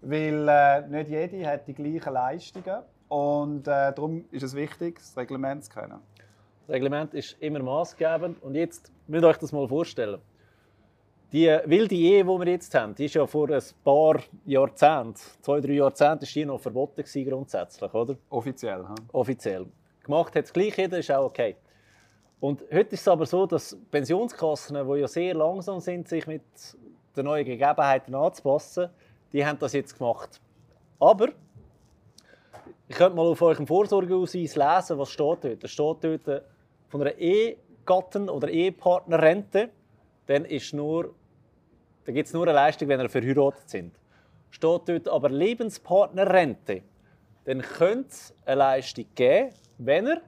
Weil 0.00 0.48
äh, 0.48 0.86
nicht 0.88 1.10
jede 1.10 1.46
hat 1.46 1.66
die 1.66 1.74
gleichen 1.74 2.14
Leistungen 2.14 2.82
und 3.08 3.68
äh, 3.68 3.92
darum 3.92 4.24
ist 4.30 4.42
es 4.42 4.54
wichtig, 4.54 4.98
das 4.98 5.16
Reglement 5.16 5.64
zu 5.64 5.70
kennen. 5.70 5.98
Das 6.66 6.74
Reglement 6.74 7.12
ist 7.14 7.36
immer 7.40 7.62
maßgebend 7.62 8.42
und 8.42 8.54
jetzt 8.54 8.90
müsst 9.06 9.24
ihr 9.24 9.28
euch 9.28 9.38
das 9.38 9.52
mal 9.52 9.68
vorstellen. 9.68 10.20
Die 11.30 11.46
wilde 11.66 11.94
Ehe, 11.94 12.24
die 12.24 12.28
wir 12.28 12.46
jetzt 12.46 12.74
haben, 12.74 12.94
die 12.94 13.04
ist 13.04 13.14
ja 13.14 13.26
vor 13.26 13.50
ein 13.50 13.62
paar 13.84 14.18
Jahrzehnten, 14.46 15.14
zwei, 15.42 15.60
drei 15.60 15.72
Jahrzehnte, 15.72 16.24
ist 16.24 16.34
die 16.34 16.46
noch 16.46 16.58
verboten 16.58 17.02
gewesen, 17.02 17.28
grundsätzlich, 17.28 17.92
oder? 17.92 18.16
Offiziell. 18.30 18.88
Hm? 18.88 18.94
Offiziell. 19.12 19.66
Gemacht 20.02 20.34
hat 20.34 20.46
es 20.46 20.52
gleich 20.54 20.78
jeder, 20.78 20.98
ist 20.98 21.10
auch 21.10 21.26
okay. 21.26 21.56
Und 22.40 22.62
heute 22.72 22.94
ist 22.94 23.02
es 23.02 23.08
aber 23.08 23.26
so, 23.26 23.44
dass 23.44 23.76
Pensionskassen, 23.90 24.74
die 24.88 25.00
ja 25.00 25.06
sehr 25.06 25.34
langsam 25.34 25.80
sind, 25.80 26.08
sich 26.08 26.26
mit 26.26 26.42
den 27.14 27.26
neuen 27.26 27.44
Gegebenheiten 27.44 28.14
anzupassen, 28.14 28.88
die 29.34 29.44
haben 29.44 29.58
das 29.58 29.74
jetzt 29.74 29.98
gemacht. 29.98 30.40
Aber 30.98 31.28
ich 32.88 32.96
könnte 32.96 33.16
mal 33.16 33.26
auf 33.26 33.42
eurem 33.42 33.66
Vorsorgeausweis 33.66 34.56
lesen, 34.56 34.98
was 34.98 35.10
steht 35.10 35.44
dort. 35.44 35.62
Da 35.62 35.68
steht 35.68 36.04
dort 36.04 36.42
von 36.88 37.02
einer 37.02 37.18
Ehegatten- 37.18 38.30
oder 38.30 38.48
Ehepartnerrente, 38.48 39.68
dann 40.24 40.46
ist 40.46 40.72
nur 40.72 41.14
Da 42.08 42.12
gibt 42.14 42.26
es 42.26 42.32
nur 42.32 42.44
eine 42.44 42.54
Leistung, 42.54 42.88
wenn 42.88 43.00
ihr 43.00 43.10
verheiratet 43.10 43.68
sind. 43.68 43.94
Steht 44.48 44.88
dort 44.88 45.08
aber 45.08 45.28
Lebenspartnerrente, 45.28 46.80
dann 47.44 47.60
könnte 47.60 48.08
es 48.08 48.34
eine 48.46 48.56
Leistung 48.56 49.04
geben, 49.14 49.52
wenn 49.76 50.06
er, 50.06 50.22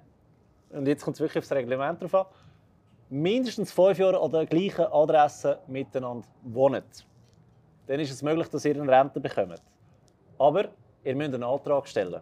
und 0.69 0.87
jetzt 0.87 1.03
kommt 1.03 1.15
es 1.17 1.21
wirklich 1.21 1.39
aufs 1.39 1.51
Reglement 1.51 2.03
drauf 2.03 2.15
an, 2.15 2.27
mindestens 3.09 3.73
fünf 3.73 3.99
Jahre 3.99 4.21
an 4.21 4.31
der 4.31 4.45
gleichen 4.45 4.93
Adresse 4.93 5.59
miteinander 5.69 6.29
wohnt. 6.43 7.07
Dann 7.87 7.99
ist 7.99 8.11
es 8.11 8.23
möglich, 8.23 8.49
dass 8.49 8.67
ihr 8.67 8.79
eine 8.79 8.93
Rente 8.93 9.19
bekommt. 9.19 9.63
Aber 10.37 10.69
ihr 11.03 11.17
müsst 11.17 11.33
einen 11.33 11.45
Antrag 11.45 11.89
stellen. 11.89 12.21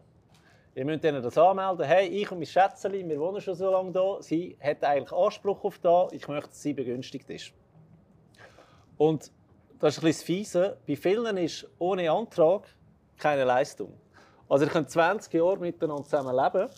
Ihr 0.77 0.85
müsst 0.85 1.03
ihnen 1.03 1.21
das 1.21 1.37
anmelden. 1.37 1.85
Hey, 1.85 2.07
ich 2.07 2.31
und 2.31 2.39
mein 2.39 2.47
Schätzchen, 2.47 2.93
wir 2.93 3.19
wohnen 3.19 3.41
schon 3.41 3.57
so 3.57 3.73
lange 3.73 3.91
hier. 3.91 4.19
Sie 4.21 4.57
hat 4.63 4.85
eigentlich 4.85 5.11
Anspruch 5.11 5.65
auf 5.65 5.81
da. 5.81 6.07
Ich 6.13 6.29
möchte, 6.29 6.51
dass 6.51 6.63
sie 6.63 6.75
begünstigt 6.75 7.29
ist. 7.29 7.53
Und 8.97 9.33
das 9.81 9.97
ist 9.97 10.03
ein 10.03 10.07
bisschen 10.07 10.27
fiese. 10.27 10.77
Bei 10.87 10.97
vielen 10.97 11.37
ist 11.37 11.67
ohne 11.79 12.11
Antrag 12.11 12.67
keine 13.17 13.45
Leistung. 13.45 13.93
Also 14.49 14.65
ihr 14.65 14.71
könnt 14.71 14.91
20 14.91 15.33
Jahre 15.35 15.59
miteinander 15.59 16.05
zusammen 16.05 16.35
leben, 16.35 16.69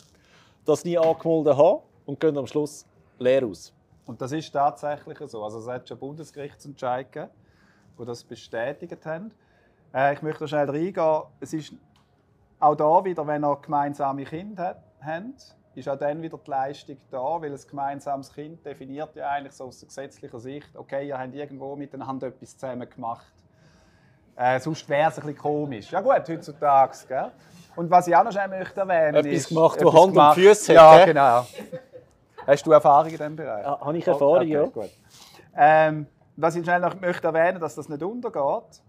das 0.65 0.83
nie 0.83 0.97
angemeldet 0.97 1.57
haben 1.57 1.81
und 2.05 2.19
gehen 2.19 2.37
am 2.37 2.47
Schluss 2.47 2.85
leer 3.17 3.45
aus. 3.45 3.73
Und 4.05 4.21
das 4.21 4.31
ist 4.31 4.51
tatsächlich 4.51 5.17
so. 5.29 5.43
Also 5.43 5.59
es 5.59 5.67
hat 5.67 5.87
schon 5.87 5.97
Bundesgerichtsentscheid 5.97 7.11
gegeben, 7.11 7.31
die 7.99 8.05
das 8.05 8.23
bestätigt 8.23 9.05
haben. 9.05 9.31
Äh, 9.93 10.13
ich 10.13 10.21
möchte 10.21 10.47
schnell 10.47 10.69
reingehen. 10.69 11.23
Es 11.39 11.53
ist 11.53 11.73
auch 12.59 12.75
da 12.75 13.03
wieder, 13.05 13.25
wenn 13.25 13.43
ihr 13.43 13.55
gemeinsame 13.61 14.25
Kinder 14.25 14.81
habt, 14.99 15.55
ist 15.75 15.87
auch 15.87 15.97
dann 15.97 16.21
wieder 16.21 16.37
die 16.37 16.49
Leistung 16.49 16.97
da, 17.09 17.41
weil 17.41 17.51
ein 17.51 17.59
gemeinsames 17.69 18.33
Kind 18.33 18.65
definiert 18.65 19.15
ja 19.15 19.29
eigentlich 19.29 19.53
so 19.53 19.65
aus 19.65 19.79
gesetzlicher 19.81 20.39
Sicht, 20.39 20.75
okay, 20.75 21.07
ihr 21.07 21.17
habt 21.17 21.33
irgendwo 21.33 21.75
miteinander 21.75 22.27
etwas 22.27 22.57
zusammen 22.57 22.89
gemacht. 22.89 23.31
Äh, 24.35 24.59
sonst 24.59 24.87
wäre 24.89 25.09
es 25.09 25.17
ein 25.17 25.21
bisschen 25.21 25.37
komisch. 25.37 25.91
Ja 25.91 26.01
gut, 26.01 26.27
heutzutage, 26.27 26.97
gell? 27.07 27.31
Und 27.75 27.89
was 27.89 28.07
ich 28.07 28.15
auch 28.15 28.23
noch 28.23 28.31
schnell 28.31 28.47
möchte 28.47 28.81
erwähnen 28.81 29.15
etwas 29.15 29.31
ist... 29.31 29.49
Gemacht, 29.49 29.77
etwas 29.77 29.93
Hand 29.93 30.13
gemacht, 30.13 30.37
und 30.37 30.43
Füße 30.43 30.73
Ja, 30.73 30.91
hat, 30.91 31.05
genau. 31.05 31.45
Hast 32.47 32.65
du 32.65 32.71
Erfahrung 32.71 33.05
in 33.05 33.17
diesem 33.17 33.35
Bereich? 33.35 33.63
Ja, 33.63 33.79
habe 33.79 33.97
ich 33.97 34.07
Erfahrung, 34.07 34.37
okay, 34.37 34.47
ja. 34.47 34.65
Gut. 34.65 34.89
Ähm, 35.55 36.07
was 36.35 36.55
ich 36.55 36.63
schnell 36.63 36.79
noch 36.79 36.99
möchte 36.99 37.27
erwähnen, 37.27 37.59
dass 37.59 37.75
das 37.75 37.87
nicht 37.87 38.01
untergeht. 38.01 38.81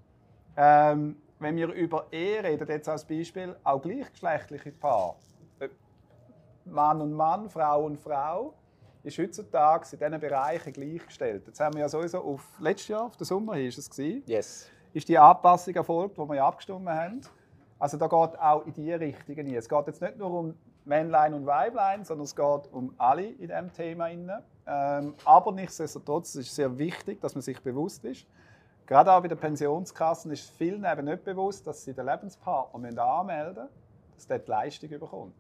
Ähm, 0.57 1.17
wenn 1.39 1.57
wir 1.57 1.69
über 1.69 2.07
Ehe 2.11 2.43
reden, 2.43 2.69
jetzt 2.69 2.89
als 2.89 3.05
Beispiel, 3.05 3.55
auch 3.65 3.83
gleichgeschlechtliche 3.83 4.71
Paare, 4.73 5.15
Mann 6.65 7.01
und 7.01 7.13
Mann, 7.13 7.49
Frau 7.49 7.85
und 7.85 7.99
Frau, 7.99 8.55
ist 9.03 9.19
heutzutage 9.19 9.87
in 9.93 9.99
diesen 9.99 10.21
Bereichen 10.21 10.73
gleichgestellt. 10.73 11.47
Jetzt 11.47 11.61
haben 11.61 11.75
wir 11.75 11.81
ja 11.81 11.89
sowieso 11.89 12.19
auf 12.19 12.47
letztes 12.61 12.89
Jahr, 12.89 13.05
auf 13.05 13.17
den 13.17 13.25
Sommer 13.25 13.57
hier 13.57 13.69
ist 13.69 13.79
es 13.79 13.91
gewesen, 13.91 14.23
yes. 14.27 14.69
ist 14.93 15.09
die 15.09 15.19
Anpassung 15.19 15.75
erfolgt, 15.75 16.17
die 16.17 16.21
wir 16.21 16.37
ja 16.37 16.47
abgestimmt 16.47 16.89
haben. 16.89 17.21
Also 17.79 17.97
da 17.97 18.07
geht 18.07 18.39
auch 18.39 18.65
in 18.65 18.73
diese 18.75 19.01
Richtung 19.01 19.35
hin. 19.35 19.55
Es 19.55 19.69
geht 19.69 19.87
jetzt 19.89 20.01
nicht 20.01 20.17
nur 20.17 20.31
um 20.31 20.55
Männlein 20.85 21.35
und 21.35 21.47
Weiblein, 21.47 22.05
sondern 22.05 22.25
es 22.25 22.37
geht 22.37 22.73
um 22.73 22.95
alle 22.97 23.25
in 23.25 23.49
diesem 23.49 23.73
Thema. 23.73 24.09
Ähm, 24.09 25.15
aber 25.25 25.53
nichtsdestotrotz 25.53 26.37
ist 26.37 26.49
es 26.49 26.55
sehr 26.55 26.79
wichtig, 26.79 27.21
dass 27.21 27.35
man 27.35 27.43
sich 27.43 27.61
bewusst 27.61 28.05
ist, 28.05 28.27
Gerade 28.87 29.13
auch 29.13 29.23
bei 29.23 29.29
den 29.29 29.39
Pensionskassen 29.39 30.33
ist 30.33 30.51
vielen 30.51 30.85
eben 30.85 31.05
nicht 31.05 31.25
bewusst, 31.25 31.67
dass 31.67 31.85
sie 31.85 31.95
den 31.95 32.05
Lebenspartner 32.05 33.03
anmelden 33.03 33.55
müssen, 33.55 33.69
dass 34.17 34.27
der 34.27 34.39
die 34.41 34.51
Leistung 34.51 34.91
bekommt. 34.91 35.35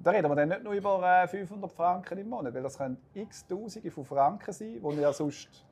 Da 0.00 0.12
reden 0.12 0.30
wir 0.30 0.36
dann 0.36 0.48
nicht 0.48 0.62
nur 0.62 0.74
über 0.74 1.26
500 1.26 1.70
äh, 1.70 1.74
Franken 1.74 2.18
im 2.18 2.28
Monat, 2.28 2.54
weil 2.54 2.62
das 2.62 2.78
können 2.78 2.98
x 3.14 3.46
Tausende 3.46 3.90
von 3.90 4.04
Franken 4.04 4.52
sein, 4.52 4.80
die 4.80 5.00
ihr 5.00 5.12
sonst 5.12 5.64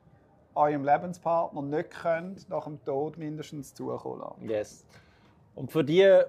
eurem 0.53 0.83
Lebenspartner 0.83 1.61
nicht 1.61 1.91
könnt, 1.91 2.49
nach 2.49 2.65
dem 2.65 2.83
Tod 2.83 3.17
mindestens 3.17 3.73
zukommen 3.73 4.19
lassen. 4.19 4.49
Yes. 4.49 4.85
Und 5.55 5.71
für 5.71 5.83
die, 5.83 6.21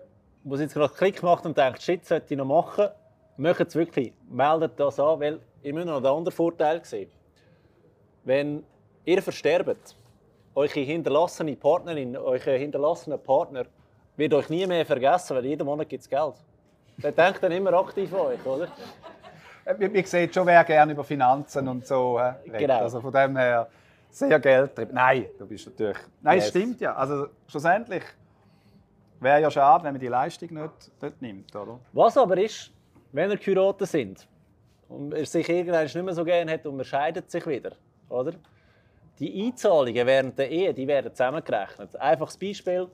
die 0.45 0.57
jetzt 0.57 0.75
gerade 0.75 0.95
Klick 0.95 1.23
macht 1.23 1.45
und 1.45 1.59
denkt, 1.59 1.83
shit, 1.83 2.05
sollte 2.05 2.35
ich 2.35 2.39
noch 2.39 2.45
machen, 2.45 2.89
macht 3.37 3.61
es 3.61 3.75
wirklich, 3.75 4.13
meldet 4.31 4.79
das 4.79 5.01
an, 5.01 5.19
weil 5.19 5.41
ihr 5.63 5.75
müsst 5.75 5.87
noch 5.87 5.97
einen 5.97 6.07
anderen 6.07 6.33
Vorteil 6.33 6.85
sehen. 6.85 7.11
Wenn 8.25 8.63
ihr 9.05 9.23
versterbt, 9.23 9.97
eure 10.55 10.81
hinterlassene 10.81 11.57
Partnerin, 11.57 12.17
euer 12.17 12.39
hinterlassener 12.39 13.19
Partner 13.19 13.65
wird 14.17 14.35
euch 14.35 14.49
nie 14.51 14.67
mehr 14.67 14.87
vergessen, 14.87 15.37
weil 15.37 15.47
jeden 15.47 15.65
Monat 15.65 15.89
gibt 15.89 16.03
es 16.03 16.09
Geld. 16.09 16.35
Der 17.03 17.13
denkt 17.13 17.43
dann 17.43 17.53
immer 17.53 17.73
aktiv 17.75 18.13
an 18.13 18.21
euch, 18.21 18.45
oder? 18.45 18.69
Wir, 19.77 19.93
wir 19.93 20.07
sehen 20.07 20.33
schon, 20.33 20.47
wer 20.47 20.65
gerne 20.65 20.93
über 20.93 21.05
Finanzen 21.05 21.69
und 21.69 21.87
so 21.87 22.19
äh, 22.19 22.23
redet. 22.23 22.59
Genau. 22.59 22.79
Also 22.81 23.01
von 23.01 23.13
dem 23.13 23.37
her 23.37 23.69
sehr 24.11 24.41
geldtrieben. 24.41 24.95
Nein, 24.95 25.27
du 25.39 25.47
bist 25.47 25.67
natürlich. 25.67 25.99
Nein, 26.23 26.37
yes. 26.37 26.45
es 26.45 26.51
stimmt 26.51 26.81
ja. 26.81 26.95
Also 26.95 27.29
schlussendlich 27.47 28.03
wäre 29.21 29.43
ja 29.43 29.51
schade, 29.51 29.85
wenn 29.85 29.93
man 29.93 30.01
die 30.01 30.09
Leistung 30.09 30.55
nicht, 30.55 31.03
nicht 31.03 31.23
nimmt, 31.23 31.55
oder? 31.55 31.79
Was 31.93 32.17
aber 32.17 32.39
ist, 32.39 32.73
wenn 33.13 33.31
ihr 33.31 33.37
geheiratet 33.37 33.89
sind 33.89 34.27
und 34.89 35.13
er 35.13 35.27
sich 35.27 35.49
irgendwann 35.49 35.85
nicht 35.85 35.95
mehr 35.95 36.15
so 36.15 36.25
gerne 36.25 36.53
hat 36.53 36.67
und 36.67 36.77
man 36.77 36.85
scheidet 36.85 37.31
sich 37.31 37.47
wieder, 37.47 37.73
oder? 38.09 38.33
Die 39.19 39.47
Einzahlungen 39.47 40.07
während 40.07 40.39
der 40.39 40.51
Ehe 40.51 40.73
die 40.73 40.87
werden 40.87 41.13
zusammengerechnet. 41.13 41.95
Einfaches 41.97 42.37
Beispiel: 42.37 42.89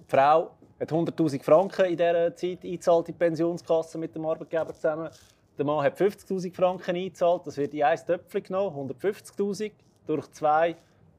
Die 0.00 0.04
Frau 0.08 0.52
hat 0.82 0.90
100.000 0.90 1.42
Franken 1.42 1.84
in 1.86 1.96
dieser 1.96 2.34
Zeit 2.34 2.64
eingezahlt 2.64 3.08
in 3.08 3.14
die 3.14 3.18
Pensionskasse 3.18 3.98
mit 3.98 4.14
dem 4.14 4.26
Arbeitgeber 4.26 4.74
zusammen. 4.74 5.10
Der 5.56 5.64
Mann 5.64 5.84
hat 5.84 5.96
50.000 5.96 6.54
Franken 6.54 6.96
eingezahlt. 6.96 7.46
Das 7.46 7.56
wird 7.56 7.72
in 7.72 7.84
ein 7.84 7.98
Töpfchen 8.04 8.42
genommen, 8.42 8.90
150.000 8.90 9.70
durch 10.06 10.30
zwei. 10.32 10.74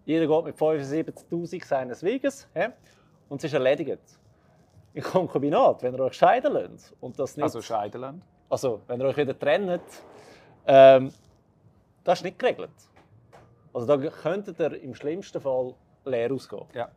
Jeder 0.05 0.27
geht 0.27 0.45
mit 0.45 0.57
75.000 0.57 1.65
seines 1.65 2.03
Weges. 2.03 2.47
Und 3.29 3.37
es 3.37 3.45
ist 3.45 3.53
erledigt. 3.53 4.01
Im 4.93 5.03
Konkubinat, 5.03 5.81
wenn 5.81 5.93
ihr 5.93 6.01
euch 6.01 6.13
scheiden 6.13 6.53
lasst 6.53 6.93
und 6.99 7.17
das 7.17 7.37
nicht... 7.37 7.43
Also 7.43 7.61
scheiden 7.61 8.01
lasst? 8.01 8.17
Also, 8.49 8.81
wenn 8.87 8.99
ihr 8.99 9.07
euch 9.07 9.17
wieder 9.17 9.37
trennt, 9.37 9.81
ähm, 10.67 11.11
das 12.03 12.19
ist 12.19 12.25
nicht 12.25 12.37
geregelt. 12.37 12.69
Also 13.73 13.87
da 13.87 13.97
könntet 14.09 14.59
ihr 14.59 14.81
im 14.83 14.93
schlimmsten 14.93 15.41
Fall 15.41 15.73
leer 16.05 16.31
ausgehen. 16.31 16.65
Ja. 16.73 16.81
ja. 16.81 16.91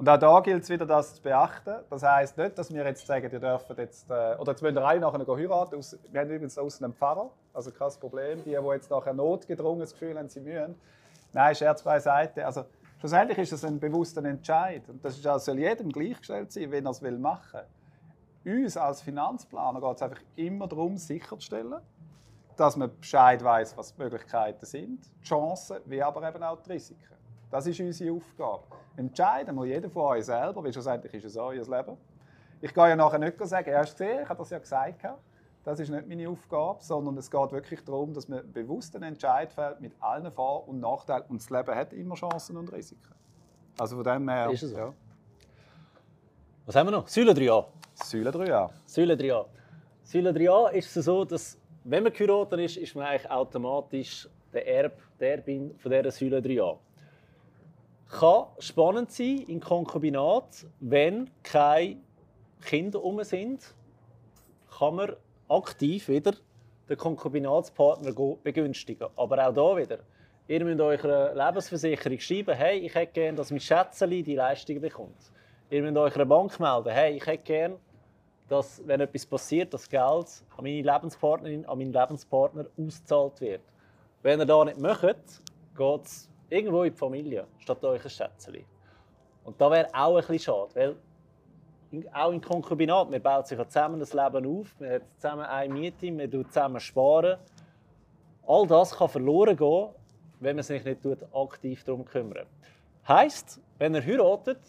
Und 0.00 0.08
auch 0.08 0.16
da 0.16 0.40
gilt 0.40 0.62
es 0.62 0.70
wieder, 0.70 0.86
das 0.86 1.16
zu 1.16 1.22
beachten. 1.22 1.74
Das 1.90 2.02
heisst 2.02 2.38
nicht, 2.38 2.56
dass 2.56 2.72
wir 2.72 2.82
jetzt 2.86 3.06
sagen, 3.06 3.28
ihr 3.30 3.38
dürft 3.38 3.68
jetzt, 3.76 4.10
äh, 4.10 4.34
oder 4.38 4.52
jetzt 4.52 4.62
müsst 4.62 4.74
ihr 4.74 4.82
alle 4.82 4.98
nachher 4.98 5.18
heiraten. 5.18 5.78
Wir 6.10 6.20
haben 6.22 6.30
übrigens 6.30 6.56
außen 6.56 6.84
einen 6.84 6.94
Pfarrer, 6.94 7.28
also 7.52 7.70
kein 7.70 7.90
Problem. 8.00 8.42
Die, 8.42 8.56
die 8.56 8.72
jetzt 8.72 8.90
nachher 8.90 9.12
notgedrungen 9.12 9.80
das 9.80 9.92
Gefühl 9.92 10.16
haben, 10.16 10.30
sie 10.30 10.40
müssen. 10.40 10.74
Nein, 11.34 11.54
Scherz 11.54 11.82
beiseite. 11.82 12.46
Also, 12.46 12.64
schlussendlich 12.98 13.40
ist 13.40 13.52
es 13.52 13.62
ein 13.62 13.78
bewusster 13.78 14.24
Entscheid. 14.24 14.88
Und 14.88 15.04
das 15.04 15.18
ist 15.18 15.26
auch, 15.26 15.38
soll 15.38 15.58
jedem 15.58 15.92
gleichgestellt 15.92 16.50
sein, 16.50 16.70
wenn 16.70 16.86
er 16.86 16.92
es 16.92 17.02
machen 17.02 17.60
will. 18.42 18.64
Uns 18.64 18.78
als 18.78 19.02
Finanzplaner 19.02 19.82
geht 19.82 19.96
es 19.96 20.02
einfach 20.02 20.22
immer 20.34 20.66
darum, 20.66 20.96
sicherzustellen, 20.96 21.82
dass 22.56 22.74
man 22.74 22.90
Bescheid 22.98 23.44
weiß, 23.44 23.76
was 23.76 23.94
die 23.94 24.00
Möglichkeiten 24.00 24.64
sind, 24.64 25.10
die 25.20 25.28
Chancen, 25.28 25.76
wie 25.84 26.02
aber 26.02 26.26
eben 26.26 26.42
auch 26.42 26.62
die 26.62 26.72
Risiken. 26.72 27.16
Das 27.50 27.66
ist 27.66 27.78
unsere 27.80 28.14
Aufgabe. 28.14 28.79
Entscheiden 28.96 29.54
muss 29.54 29.66
jeder 29.66 29.88
von 29.88 30.02
euch 30.02 30.24
selber, 30.24 30.62
weil 30.62 30.72
schlussendlich 30.72 31.14
ist 31.14 31.24
es 31.24 31.36
euer 31.36 31.52
Leben. 31.52 31.96
Ich 32.60 32.74
gehe 32.74 32.88
ja 32.88 32.96
nachher 32.96 33.18
nicht 33.18 33.38
sagen, 33.46 33.70
er 33.70 33.80
hast 33.80 33.96
gesehen, 33.96 34.22
ich 34.22 34.28
habe 34.28 34.38
das 34.38 34.50
ja 34.50 34.58
gesagt. 34.58 35.04
Das 35.62 35.78
ist 35.78 35.90
nicht 35.90 36.08
meine 36.08 36.28
Aufgabe, 36.28 36.82
sondern 36.82 37.16
es 37.18 37.30
geht 37.30 37.52
wirklich 37.52 37.84
darum, 37.84 38.14
dass 38.14 38.28
man 38.28 38.50
bewusst 38.52 38.96
einen 38.96 39.04
Entscheid 39.04 39.52
fällt 39.52 39.80
mit 39.80 39.92
allen 40.00 40.30
Vor- 40.32 40.66
und 40.66 40.80
Nachteilen. 40.80 41.24
Und 41.28 41.40
das 41.40 41.50
Leben 41.50 41.74
hat 41.74 41.92
immer 41.92 42.14
Chancen 42.14 42.56
und 42.56 42.72
Risiken. 42.72 43.14
Also 43.78 43.96
von 43.96 44.04
dem 44.04 44.28
her. 44.28 44.50
Ist 44.50 44.62
es 44.62 44.70
so? 44.70 44.76
Ja. 44.76 44.94
Was 46.66 46.76
haben 46.76 46.86
wir 46.86 46.92
noch? 46.92 47.08
Säule 47.08 47.32
3a. 47.32 47.66
Säule 47.94 48.30
3a. 48.30 48.70
Säule 48.86 49.14
3a. 49.14 49.46
Säule 50.02 50.30
3a 50.30 50.70
ist 50.70 50.96
es 50.96 51.04
so, 51.04 51.24
dass 51.24 51.58
wenn 51.84 52.02
man 52.02 52.12
geheiratet 52.12 52.60
ist, 52.60 52.76
ist 52.76 52.94
man 52.94 53.06
eigentlich 53.06 53.30
automatisch 53.30 54.28
der 54.52 54.66
Erb, 54.66 54.98
der 55.18 55.36
Erbin 55.36 55.74
von 55.78 55.90
dieser 55.90 56.10
Säule 56.10 56.38
3a. 56.38 56.78
Kann 58.10 58.46
spannend 58.58 59.12
sein 59.12 59.44
im 59.46 59.60
Konkubinat, 59.60 60.66
wenn 60.80 61.30
keine 61.44 61.98
Kinder 62.64 63.02
um 63.02 63.22
sind, 63.22 63.74
kann 64.78 64.96
man 64.96 65.12
aktiv 65.48 66.08
wieder 66.08 66.32
den 66.88 66.96
Konkubinatspartner 66.96 68.12
begünstigen. 68.42 69.08
Aber 69.16 69.46
auch 69.46 69.76
hier 69.76 69.84
wieder, 69.84 69.98
ihr 70.48 70.64
müsst 70.64 70.80
eurer 70.80 71.34
Lebensversicherung 71.34 72.18
schreiben, 72.18 72.56
hey, 72.56 72.78
ich 72.78 72.94
hätte 72.94 73.12
gerne, 73.12 73.36
dass 73.36 73.52
mein 73.52 73.60
Schätzchen 73.60 74.10
die 74.10 74.34
Leistung 74.34 74.80
bekommt. 74.80 75.30
Ihr 75.70 75.82
müsst 75.82 75.96
eurer 75.96 76.24
Bank 76.24 76.58
melden, 76.58 76.90
hey, 76.90 77.16
ich 77.16 77.26
hätte 77.26 77.44
gerne, 77.44 77.76
dass, 78.48 78.82
wenn 78.86 79.00
etwas 79.00 79.24
passiert, 79.24 79.72
das 79.72 79.88
Geld 79.88 80.44
an 80.56 80.64
meine 80.64 80.82
Lebenspartnerin, 80.82 81.64
an 81.64 81.78
meinen 81.78 81.92
Lebenspartner 81.92 82.66
ausgezahlt 82.76 83.40
wird. 83.40 83.62
Wenn 84.22 84.40
ihr 84.40 84.46
das 84.46 84.64
nicht 84.64 84.80
macht, 84.80 85.04
geht 85.76 86.04
es 86.04 86.29
irgendwo 86.50 86.82
in 86.82 86.92
die 86.92 86.98
Familie, 86.98 87.46
statt 87.58 87.82
euch 87.84 88.04
ein 88.04 88.10
Schätzchen. 88.10 88.64
Und 89.44 89.60
da 89.60 89.70
wäre 89.70 89.88
auch 89.94 90.16
ein 90.16 90.26
bisschen 90.26 90.38
schade, 90.38 90.70
weil 90.74 90.96
auch 92.12 92.30
im 92.30 92.40
Konkubinat, 92.40 93.10
man 93.10 93.22
baut 93.22 93.46
sich 93.46 93.58
zusammen 93.58 93.98
das 93.98 94.12
Leben 94.12 94.46
auf, 94.46 94.78
man 94.78 94.90
hat 94.90 95.02
zusammen 95.16 95.44
eine 95.44 95.72
Miete, 95.72 96.12
man 96.12 96.30
tut 96.30 96.48
zusammen 96.48 96.80
sparen. 96.80 97.38
All 98.46 98.66
das 98.66 98.96
kann 98.96 99.08
verloren 99.08 99.56
gehen, 99.56 99.88
wenn 100.40 100.56
man 100.56 100.62
sich 100.62 100.84
nicht 100.84 101.00
aktiv 101.32 101.84
darum 101.84 102.04
kümmert. 102.04 102.46
Heißt, 103.08 103.60
wenn 103.78 103.94
ihr 103.94 104.04
heiratet, 104.04 104.60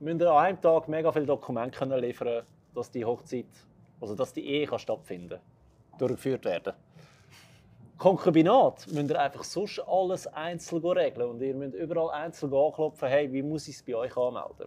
müsst 0.00 0.20
ihr 0.20 0.30
an 0.30 0.44
einem 0.44 0.60
Tag 0.60 0.88
mega 0.88 1.12
viele 1.12 1.26
Dokumente 1.26 1.84
liefern 1.98 2.44
dass 2.74 2.90
die 2.90 3.04
Hochzeit, 3.04 3.46
also 4.00 4.14
dass 4.14 4.32
die 4.32 4.44
Ehe 4.44 4.66
kann 4.66 4.80
stattfinden 4.80 5.38
durchgeführt 5.96 6.44
werden 6.44 6.74
Konkubinat 7.98 8.86
müsst 8.88 9.10
ihr 9.10 9.20
einfach 9.20 9.44
sonst 9.44 9.78
alles 9.80 10.26
einzeln 10.26 10.84
regeln 10.84 11.30
und 11.30 11.40
ihr 11.40 11.54
müsst 11.54 11.74
überall 11.74 12.10
einzeln 12.10 12.52
anklopfen, 12.52 13.08
hey, 13.08 13.32
wie 13.32 13.42
muss 13.42 13.68
ich 13.68 13.76
es 13.76 13.82
bei 13.82 13.94
euch 13.94 14.16
anmelden? 14.16 14.66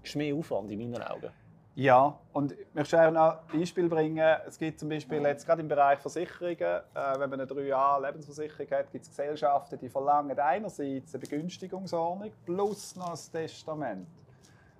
Das 0.00 0.10
ist 0.10 0.16
mehr 0.16 0.34
Aufwand 0.34 0.70
in 0.70 0.78
meinen 0.78 1.02
Augen. 1.02 1.30
Ja, 1.76 2.16
und 2.32 2.52
ich 2.52 2.66
möchte 2.72 3.00
auch 3.04 3.10
noch 3.10 3.38
ein 3.52 3.58
Beispiel 3.58 3.88
bringen. 3.88 4.36
Es 4.46 4.58
gibt 4.58 4.78
zum 4.78 4.88
Beispiel 4.88 5.20
jetzt 5.22 5.44
gerade 5.44 5.60
im 5.60 5.66
Bereich 5.66 5.98
Versicherungen, 5.98 6.56
äh, 6.56 6.82
wenn 7.18 7.30
man 7.30 7.40
eine 7.40 7.46
3A 7.46 7.98
Lebensversicherung 8.06 8.70
hat, 8.70 8.92
gibt 8.92 9.04
es 9.04 9.10
Gesellschaften, 9.10 9.78
die 9.80 9.88
verlangen 9.88 10.38
einerseits 10.38 11.14
eine 11.14 11.20
Begünstigungsordnung 11.20 12.30
plus 12.46 12.94
noch 12.94 13.10
ein 13.10 13.32
Testament. 13.32 14.06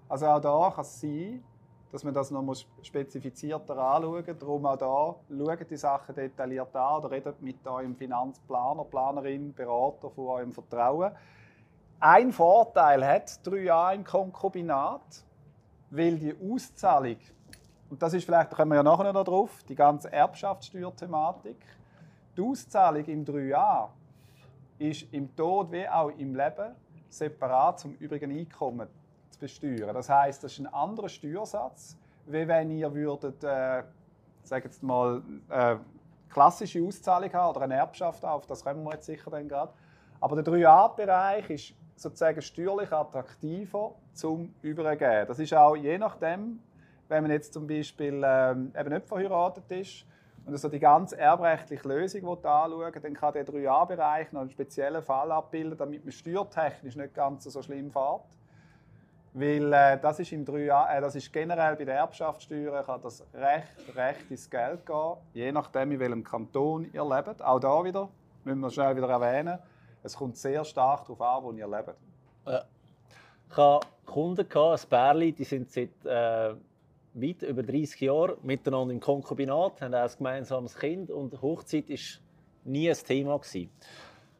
Also 0.08 0.26
auch 0.26 0.40
da 0.40 0.72
kann 0.72 0.82
es 0.82 1.00
sein, 1.00 1.42
dass 1.94 2.02
man 2.02 2.12
das 2.12 2.32
noch 2.32 2.56
spezifizierter 2.82 3.78
anschauen. 3.78 4.24
Darum 4.36 4.66
auch 4.66 4.76
da, 4.76 5.14
schaut 5.28 5.70
die 5.70 5.76
Sachen 5.76 6.12
detailliert 6.12 6.74
an 6.74 6.96
oder 6.96 7.12
redet 7.12 7.40
mit 7.40 7.64
eurem 7.64 7.94
Finanzplaner, 7.94 8.82
Planerin, 8.82 9.54
Berater 9.54 10.10
von 10.10 10.26
eurem 10.26 10.52
Vertrauen. 10.52 11.12
Ein 12.00 12.32
Vorteil 12.32 13.06
hat 13.06 13.28
3A 13.44 13.94
im 13.94 14.02
Konkubinat 14.02 15.24
weil 15.90 16.18
die 16.18 16.34
Auszahlung, 16.34 17.18
und 17.88 18.02
das 18.02 18.12
ist 18.12 18.24
vielleicht, 18.24 18.50
da 18.50 18.56
kommen 18.56 18.72
wir 18.72 18.76
ja 18.78 18.82
nachher 18.82 19.12
noch 19.12 19.22
drauf, 19.22 19.62
die 19.68 19.76
ganze 19.76 20.12
Erbschaftssteuerthematik, 20.12 21.58
die 22.36 22.40
Auszahlung 22.40 23.04
im 23.04 23.24
3a 23.24 23.88
ist 24.80 25.06
im 25.12 25.36
Tod 25.36 25.70
wie 25.70 25.88
auch 25.88 26.08
im 26.08 26.34
Leben 26.34 26.74
separat 27.08 27.78
zum 27.78 27.94
übrigen 28.00 28.36
Einkommen 28.36 28.88
zu 29.34 29.40
besteuern. 29.40 29.94
Das 29.94 30.08
heißt, 30.08 30.42
das 30.42 30.52
ist 30.52 30.60
ein 30.60 30.72
anderer 30.72 31.08
Steuersatz, 31.08 31.96
wie 32.26 32.46
wenn 32.48 32.70
ihr 32.70 32.92
würdet, 32.94 33.42
äh, 33.44 33.82
sagen 34.42 34.64
jetzt 34.64 34.82
mal, 34.82 35.22
äh, 35.50 35.76
klassische 36.30 36.82
Auszahlung 36.82 37.32
haben 37.32 37.50
oder 37.50 37.62
eine 37.62 37.74
Erbschaft 37.74 38.24
auf, 38.24 38.46
das 38.46 38.64
kommen 38.64 38.82
wir 38.82 38.92
jetzt 38.94 39.06
sicher 39.06 39.30
dann 39.30 39.48
gerade. 39.48 39.72
Aber 40.20 40.40
der 40.40 40.44
3a-Bereich 40.44 41.50
ist 41.50 41.74
sozusagen 41.96 42.42
steuerlich 42.42 42.92
attraktiver 42.92 43.94
zum 44.12 44.54
Übergeben. 44.62 45.26
Das 45.28 45.38
ist 45.38 45.54
auch 45.54 45.76
je 45.76 45.98
nachdem, 45.98 46.60
wenn 47.08 47.22
man 47.22 47.30
jetzt 47.30 47.52
zum 47.52 47.66
Beispiel 47.66 48.22
ähm, 48.24 48.72
eben 48.78 48.92
nicht 48.92 49.06
verheiratet 49.06 49.70
ist 49.70 50.06
und 50.46 50.52
also 50.52 50.68
die 50.68 50.80
ganze 50.80 51.18
erbrechtliche 51.18 51.86
Lösung 51.86 52.28
anschauen 52.28 52.92
dann 53.00 53.14
kann 53.14 53.32
der 53.32 53.46
3a-Bereich 53.46 54.32
noch 54.32 54.40
einen 54.40 54.50
speziellen 54.50 55.02
Fall 55.02 55.30
abbilden, 55.30 55.78
damit 55.78 56.04
man 56.04 56.12
steuertechnisch 56.12 56.96
nicht 56.96 57.14
ganz 57.14 57.44
so 57.44 57.62
schlimm 57.62 57.90
fährt. 57.90 58.22
Weil 59.36 59.72
äh, 59.72 59.98
das 60.00 60.20
ist 60.20 60.30
im 60.30 60.44
3a, 60.44 60.96
äh, 60.96 61.00
das 61.00 61.16
ist 61.16 61.32
generell 61.32 61.74
bei 61.74 61.84
der 61.84 61.96
Erbschaftssteuer 61.96 62.84
kann 62.84 63.02
das 63.02 63.20
recht, 63.34 63.96
recht 63.96 64.30
ins 64.30 64.48
Geld 64.48 64.86
gehen, 64.86 65.16
je 65.32 65.50
nachdem 65.50 65.90
in 65.90 65.98
welchem 65.98 66.22
Kanton 66.22 66.88
ihr 66.92 67.04
lebt. 67.04 67.42
Auch 67.42 67.58
da 67.58 67.84
wieder, 67.84 68.08
müssen 68.44 68.60
wir 68.60 68.70
schnell 68.70 68.96
wieder 68.96 69.08
erwähnen, 69.08 69.58
es 70.04 70.16
kommt 70.16 70.36
sehr 70.36 70.64
stark 70.64 71.06
darauf 71.06 71.20
an, 71.20 71.42
wo 71.42 71.52
ihr 71.52 71.66
lebt. 71.66 71.96
Ja. 72.46 72.64
Ich 73.50 73.56
hatte 73.56 73.88
Kunden, 74.06 74.46
ein 74.46 74.80
Pärchen, 74.88 75.34
die 75.34 75.44
sind 75.44 75.68
seit 75.68 76.04
äh, 76.04 76.54
weit 77.14 77.42
über 77.42 77.64
30 77.64 78.00
Jahren 78.02 78.36
miteinander 78.44 78.94
im 78.94 79.00
Konkubinat, 79.00 79.80
haben 79.80 79.94
ein 79.94 80.10
gemeinsames 80.16 80.76
Kind 80.76 81.10
und 81.10 81.42
Hochzeit 81.42 81.88
war 81.88 81.96
nie 82.64 82.88
ein 82.88 82.96
Thema. 82.96 83.36
Gewesen. 83.38 83.68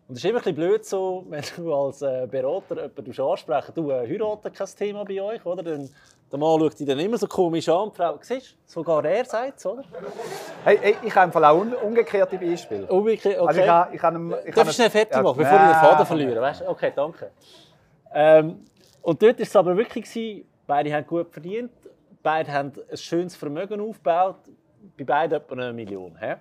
Und 0.06 0.16
es 0.16 0.24
ist 0.24 0.28
immer 0.28 0.38
ein 0.38 0.42
bisschen 0.42 0.56
blöd 0.56 0.84
so, 0.84 1.24
wenn 1.28 1.42
du 1.56 1.74
als 1.74 2.02
äh, 2.02 2.26
Berater 2.30 2.82
jemanden 2.82 3.20
ansprechen 3.20 3.72
du 3.74 3.90
äh, 3.90 4.06
heiraten 4.08 4.52
kein 4.52 4.68
Thema 4.76 5.04
bei 5.04 5.20
euch, 5.20 5.44
oder? 5.46 5.62
Dann, 5.62 5.88
der 6.30 6.38
Mann 6.38 6.60
schaut 6.60 6.78
dich 6.78 6.86
dann 6.86 6.98
immer 6.98 7.16
so 7.16 7.26
komisch 7.26 7.68
an. 7.68 7.90
Die 7.90 7.96
Frau, 7.96 8.18
siehst 8.20 8.56
sogar 8.66 9.04
er 9.04 9.24
sagt 9.24 9.58
es, 9.58 9.66
oder? 9.66 9.84
Hey, 10.64 10.78
hey, 10.80 10.96
ich 11.02 11.14
habe 11.14 11.48
auch 11.48 11.58
un 11.58 11.74
umgekehrte 11.74 12.36
Beispiele. 12.36 12.86
Umgekehrt, 12.86 13.38
okay. 13.38 13.48
Also 13.48 13.60
ich 13.60 13.68
habe, 13.68 13.94
ich 13.94 14.02
habe, 14.02 14.42
ich 14.46 14.54
Darf 14.54 14.68
ich 14.68 14.74
schnell 14.74 14.90
fertig 14.90 15.22
machen, 15.22 15.40
ja, 15.40 15.50
bevor 15.50 15.58
ich 15.58 15.72
den 15.72 15.80
Faden 15.80 16.06
verliere? 16.06 16.40
Weißt? 16.40 16.62
Okay, 16.66 16.92
danke. 16.94 17.30
Ähm, 18.12 18.64
und 19.00 19.22
dort 19.22 19.38
war 19.38 19.42
es 19.42 19.56
aber 19.56 19.76
wirklich, 19.76 20.04
gewesen, 20.04 20.46
beide 20.66 20.92
haben 20.92 21.06
gut 21.06 21.30
verdient, 21.30 21.70
beide 22.22 22.52
haben 22.52 22.72
ein 22.90 22.96
schönes 22.96 23.36
Vermögen 23.36 23.80
aufgebaut, 23.80 24.36
bei 24.98 25.04
beiden 25.04 25.36
etwa 25.36 25.54
eine 25.54 25.72
Million. 25.72 26.16
He? 26.18 26.34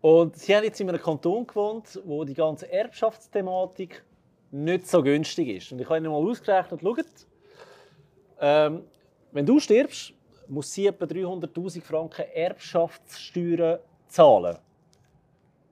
Und 0.00 0.36
sie 0.36 0.54
haben 0.54 0.64
jetzt 0.64 0.80
in 0.80 0.88
einem 0.88 1.00
Kanton 1.00 1.46
gewohnt, 1.46 2.00
wo 2.04 2.24
die 2.24 2.34
ganze 2.34 2.70
Erbschaftsthematik 2.70 4.04
nicht 4.50 4.86
so 4.86 5.02
günstig 5.02 5.48
ist. 5.48 5.72
Und 5.72 5.80
ich 5.80 5.88
habe 5.88 5.98
ihnen 5.98 6.12
mal 6.12 6.18
ausgerechnet, 6.18 6.80
schaut, 6.80 7.04
ähm, 8.40 8.84
wenn 9.32 9.44
du 9.44 9.58
stirbst, 9.58 10.12
muss 10.46 10.72
sie 10.72 10.86
etwa 10.86 11.04
300'000 11.04 11.82
Franken 11.82 12.24
Erbschaftssteuern 12.32 13.80
zahlen. 14.06 14.58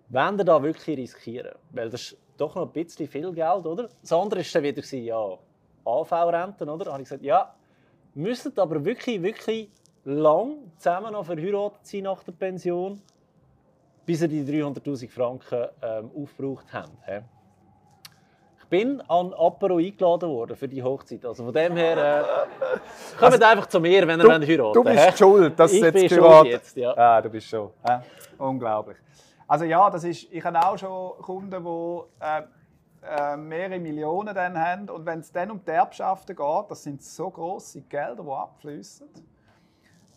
Wenn 0.08 0.38
ihr 0.38 0.44
da 0.44 0.62
wirklich 0.62 0.98
riskieren. 0.98 1.54
Weil 1.70 1.90
das 1.90 2.02
ist 2.02 2.18
doch 2.36 2.54
noch 2.54 2.66
ein 2.66 2.72
bisschen 2.72 3.08
viel 3.08 3.32
Geld, 3.32 3.66
oder? 3.66 3.88
Das 4.00 4.12
andere 4.12 4.40
war 4.40 4.46
dann 4.52 4.62
wieder, 4.62 4.96
ja, 4.98 5.38
AV-Renten, 5.84 6.68
oder? 6.68 6.84
Da 6.84 6.92
habe 6.92 7.02
ich 7.02 7.08
gesagt, 7.08 7.22
ja, 7.22 7.54
müssen 8.14 8.58
aber 8.58 8.84
wirklich, 8.84 9.22
wirklich 9.22 9.70
lang 10.04 10.58
zusammen 10.78 11.12
noch 11.12 11.24
verheiratet 11.24 11.86
sein 11.86 12.02
nach 12.02 12.22
der 12.22 12.32
Pension 12.32 13.00
bis 14.07 14.21
sie 14.21 14.29
die 14.29 14.45
300'000 14.45 15.11
Franken 15.11 15.66
ähm, 15.83 16.11
aufgebraucht 16.16 16.73
haben. 16.73 16.92
He? 17.05 17.19
Ich 18.61 18.69
bin 18.69 19.01
an 19.03 19.35
Apero 19.35 19.77
eingeladen 19.77 20.29
worden 20.29 20.57
für 20.57 20.69
die 20.69 20.83
Hochzeit. 20.83 21.25
Also 21.25 21.45
von 21.45 21.53
dem 21.53 21.77
her, 21.77 21.97
äh, 21.97 23.19
kommt 23.19 23.33
also, 23.35 23.45
einfach 23.45 23.66
zu 23.66 23.81
mir, 23.81 24.07
wenn 24.07 24.21
ihr 24.21 24.29
heiratet. 24.29 24.77
Du 24.77 24.83
bist 24.83 25.11
he? 25.11 25.16
schuld, 25.16 25.59
dass 25.59 25.73
ich 25.73 25.83
jetzt 25.83 25.95
bin 25.95 26.09
schuld 26.09 26.47
jetzt, 26.47 26.77
ja. 26.77 26.97
Ah, 26.97 27.21
du 27.21 27.29
bist 27.29 27.49
schon. 27.49 27.71
He? 27.85 27.95
Unglaublich. 28.38 28.97
Also 29.49 29.64
ja, 29.64 29.90
das 29.90 30.05
ist, 30.05 30.33
ich 30.33 30.45
habe 30.45 30.64
auch 30.64 30.77
schon 30.77 31.12
Kunden, 31.23 31.64
die 31.64 32.25
äh, 32.25 32.42
äh, 33.09 33.37
mehrere 33.37 33.79
Millionen 33.79 34.35
dann 34.35 34.59
haben. 34.59 34.88
Und 34.90 35.07
wenn 35.07 35.21
es 35.21 35.31
dann 35.31 35.51
um 35.51 35.64
die 35.64 35.71
Erbschaften 35.71 36.35
geht, 36.35 36.64
das 36.71 36.83
sind 36.83 37.03
so 37.03 37.31
grosse 37.31 37.83
Gelder, 37.83 38.23
die 38.23 38.31
abfließen 38.31 39.09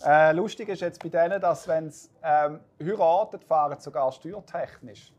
äh, 0.05 0.31
lustig 0.31 0.69
ist 0.69 0.81
jetzt 0.81 1.01
bei 1.01 1.09
denen, 1.09 1.41
dass 1.41 1.67
wenn 1.67 1.89
sie 1.89 2.09
ähm, 2.23 2.59
heiraten, 2.81 3.39
fahren 3.41 3.79
sogar 3.79 4.11
steuertechnisch 4.11 5.13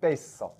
besser. 0.00 0.52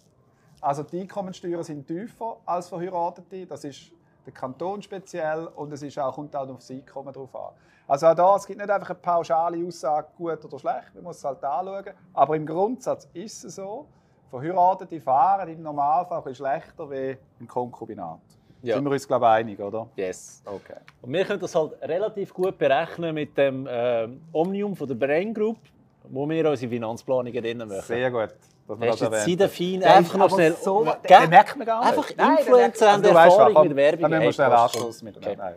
Also 0.61 0.85
die 0.85 1.01
Einkommensteuern 1.01 1.63
sind 1.63 1.87
tiefer 1.87 2.39
als 2.47 2.69
Verheiratete. 2.69 3.47
Das 3.47 3.65
ist 3.65 3.91
der 4.25 4.33
Kanton 4.33 4.81
speziell 4.81 5.47
und 5.49 5.73
es 5.73 5.83
ist 5.83 5.99
auch, 5.99 6.15
kommt 6.15 6.35
auch 6.37 6.49
auf 6.49 6.59
das 6.59 6.71
Einkommen 6.71 7.13
drauf 7.13 7.35
an. 7.35 7.53
Also 7.89 8.07
auch 8.07 8.15
da, 8.15 8.37
es 8.37 8.47
gibt 8.47 8.61
nicht 8.61 8.71
einfach 8.71 8.91
eine 8.91 8.99
pauschale 9.01 9.67
Aussage, 9.67 10.09
gut 10.17 10.45
oder 10.45 10.59
schlecht, 10.59 10.95
man 10.95 11.05
muss 11.05 11.19
es 11.19 11.25
halt 11.25 11.43
anschauen. 11.43 11.95
Aber 12.15 12.37
im 12.37 12.47
Grundsatz 12.47 13.09
ist 13.13 13.45
es 13.45 13.57
so, 13.57 13.89
Verheiratete 14.31 15.01
fahren 15.01 15.49
im 15.49 15.63
Normalfall 15.63 16.19
ein 16.19 16.25
bisschen 16.25 16.47
schlechter 16.47 16.91
wie 16.91 17.19
ein 17.41 17.47
Konkubinat. 17.47 18.21
Ja. 18.63 18.77
Sind 18.77 18.85
wir 18.85 18.93
uns, 18.93 19.09
glaube 19.09 19.27
ich, 19.27 19.31
einig, 19.31 19.61
oder? 19.61 19.89
Yes. 19.97 20.41
Okay. 20.45 20.77
Und 21.01 21.13
wir 21.13 21.25
können 21.25 21.41
das 21.41 21.55
halt 21.55 21.73
relativ 21.83 22.33
gut 22.33 22.57
berechnen 22.57 23.13
mit 23.15 23.37
dem 23.37 23.67
äh, 23.67 24.09
Omnium 24.33 24.77
von 24.77 24.87
der 24.87 24.95
Brain 24.95 25.35
Group, 25.35 25.59
wo 26.05 26.29
wir 26.29 26.49
unsere 26.49 26.71
Finanzplanungen 26.71 27.43
drinnen 27.43 27.69
machen. 27.69 27.83
Sehr 27.83 28.11
gut. 28.11 28.35
Dass 28.69 28.79
man 28.79 28.89
das 28.89 29.27
jetzt 29.27 29.57
fein, 29.57 29.83
einfach 29.83 30.17
noch 30.17 30.31
schnell. 30.31 30.55
So, 30.55 30.85
den 30.85 31.31
merkt 31.31 31.57
man 31.57 31.67
gar 31.67 31.81
nicht. 31.81 31.99
Einfach 31.99 32.11
Nein, 32.17 32.39
Influencer 32.39 32.93
haben 32.93 33.05
also, 33.05 33.19
Erfahrung 33.19 33.55
komm, 33.55 33.69
mit 33.69 33.77
Werbung. 33.77 34.03
Dann 34.03 34.11
müssen 34.11 34.25
wir 34.25 34.33
schnell 34.33 34.53
Anschluss 34.53 35.03
mit 35.03 35.17
okay. 35.17 35.37
Nein, 35.37 35.55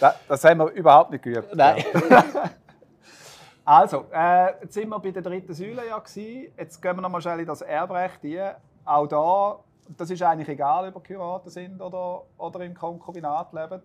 das, 0.00 0.14
das 0.26 0.44
haben 0.44 0.58
wir 0.58 0.70
überhaupt 0.72 1.12
nicht 1.12 1.22
geübt. 1.22 1.54
Nein. 1.54 1.84
also, 3.64 4.06
äh, 4.12 4.46
jetzt 4.62 4.74
sind 4.74 4.88
wir 4.88 4.98
bei 4.98 5.10
der 5.12 5.22
dritten 5.22 5.54
Säule 5.54 5.86
ja 5.86 5.98
gewesen. 5.98 6.52
Jetzt 6.58 6.82
gehen 6.82 6.96
wir 6.96 7.02
noch 7.02 7.08
mal 7.08 7.20
schnell 7.20 7.40
in 7.40 7.46
das 7.46 7.62
Erbrecht 7.62 8.18
hier. 8.22 8.56
Auch 8.84 9.06
da 9.06 9.58
das 9.96 10.10
ist 10.10 10.22
eigentlich 10.22 10.48
egal, 10.48 10.88
ob 10.88 11.08
ihr 11.08 11.16
geheiratet 11.16 11.52
sind 11.52 11.80
oder, 11.80 12.24
oder 12.36 12.60
im 12.64 12.74
Konkubinat 12.74 13.52
leben, 13.52 13.82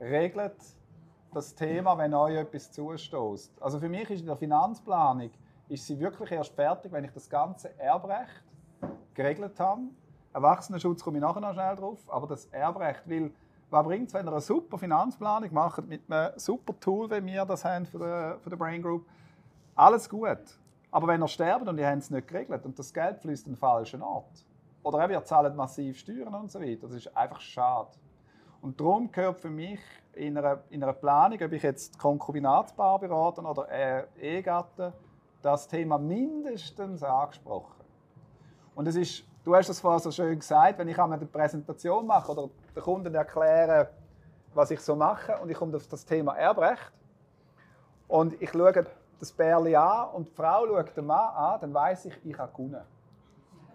regelt 0.00 0.56
das 1.32 1.54
Thema, 1.54 1.96
wenn 1.98 2.14
euch 2.14 2.36
etwas 2.36 2.72
zustößt. 2.72 3.60
Also 3.60 3.78
für 3.78 3.88
mich 3.88 4.08
ist 4.10 4.20
in 4.20 4.26
der 4.26 4.36
Finanzplanung 4.36 5.30
ist 5.68 5.86
sie 5.86 5.98
wirklich 6.00 6.32
erst 6.32 6.54
fertig, 6.54 6.90
wenn 6.92 7.04
ich 7.04 7.12
das 7.12 7.28
ganze 7.28 7.78
Erbrecht 7.78 8.44
geregelt 9.14 9.58
habe. 9.60 9.82
Erwachsenenschutz 10.32 11.02
komme 11.02 11.18
ich 11.18 11.22
nachher 11.22 11.40
noch 11.40 11.52
schnell 11.52 11.76
drauf, 11.76 11.98
aber 12.08 12.26
das 12.26 12.46
Erbrecht, 12.46 13.02
weil 13.06 13.32
was 13.70 13.84
bringt 13.84 14.08
es, 14.08 14.14
wenn 14.14 14.26
ihr 14.26 14.32
eine 14.32 14.40
super 14.40 14.78
Finanzplanung 14.78 15.52
macht 15.52 15.86
mit 15.86 16.10
einem 16.10 16.32
super 16.38 16.78
Tool, 16.80 17.10
wie 17.10 17.24
wir 17.26 17.44
das 17.44 17.64
haben 17.64 17.84
für 17.84 17.98
die, 17.98 18.42
für 18.42 18.50
die 18.50 18.56
Brain 18.56 18.82
Group? 18.82 19.06
Alles 19.74 20.08
gut. 20.08 20.38
Aber 20.90 21.06
wenn 21.06 21.22
ihr 21.22 21.28
sterbt 21.28 21.68
und 21.68 21.76
ihr 21.76 21.86
habt 21.86 21.98
es 21.98 22.10
nicht 22.10 22.28
geregelt 22.28 22.64
und 22.64 22.78
das 22.78 22.94
Geld 22.94 23.20
fließt 23.20 23.46
an 23.46 23.52
den 23.52 23.58
falschen 23.58 24.00
Ort, 24.00 24.46
oder 24.82 25.10
ihr 25.10 25.24
zahlt 25.24 25.54
massiv 25.54 25.98
Steuern 25.98 26.34
und 26.34 26.50
so 26.50 26.60
weiter. 26.60 26.86
Das 26.86 26.92
ist 26.92 27.16
einfach 27.16 27.40
schade. 27.40 27.90
Und 28.60 28.80
darum 28.80 29.10
gehört 29.12 29.40
für 29.40 29.50
mich 29.50 29.80
in 30.14 30.36
einer, 30.36 30.62
in 30.70 30.82
einer 30.82 30.92
Planung, 30.92 31.40
ob 31.40 31.52
ich 31.52 31.62
jetzt 31.62 31.98
Konkubinatspaar 31.98 32.98
beraten 32.98 33.46
oder 33.46 33.68
äh, 33.70 34.04
Ehegatten, 34.20 34.92
das 35.42 35.68
Thema 35.68 35.98
mindestens 35.98 37.02
angesprochen. 37.02 37.84
Und 38.74 38.88
es 38.88 38.96
ist, 38.96 39.24
du 39.44 39.54
hast 39.54 39.68
es 39.68 39.80
vorher 39.80 40.00
so 40.00 40.10
schön 40.10 40.38
gesagt, 40.38 40.78
wenn 40.78 40.88
ich 40.88 40.98
einmal 40.98 41.18
eine 41.18 41.26
Präsentation 41.26 42.06
mache 42.06 42.32
oder 42.32 42.50
den 42.74 42.82
Kunden 42.82 43.14
erkläre, 43.14 43.90
was 44.54 44.70
ich 44.70 44.80
so 44.80 44.96
mache 44.96 45.38
und 45.38 45.50
ich 45.50 45.56
komme 45.56 45.76
auf 45.76 45.86
das 45.86 46.04
Thema 46.04 46.34
Erbrecht 46.36 46.92
und 48.08 48.40
ich 48.42 48.50
schaue 48.50 48.86
das 49.20 49.32
Bärli 49.32 49.76
an 49.76 50.10
und 50.10 50.28
die 50.28 50.32
Frau 50.32 50.66
schaut 50.66 50.96
den 50.96 51.06
Mann 51.06 51.34
an, 51.34 51.60
dann 51.60 51.74
weiß 51.74 52.06
ich, 52.06 52.14
ich 52.24 52.38
habe 52.38 52.50
gewonnen. 52.52 52.97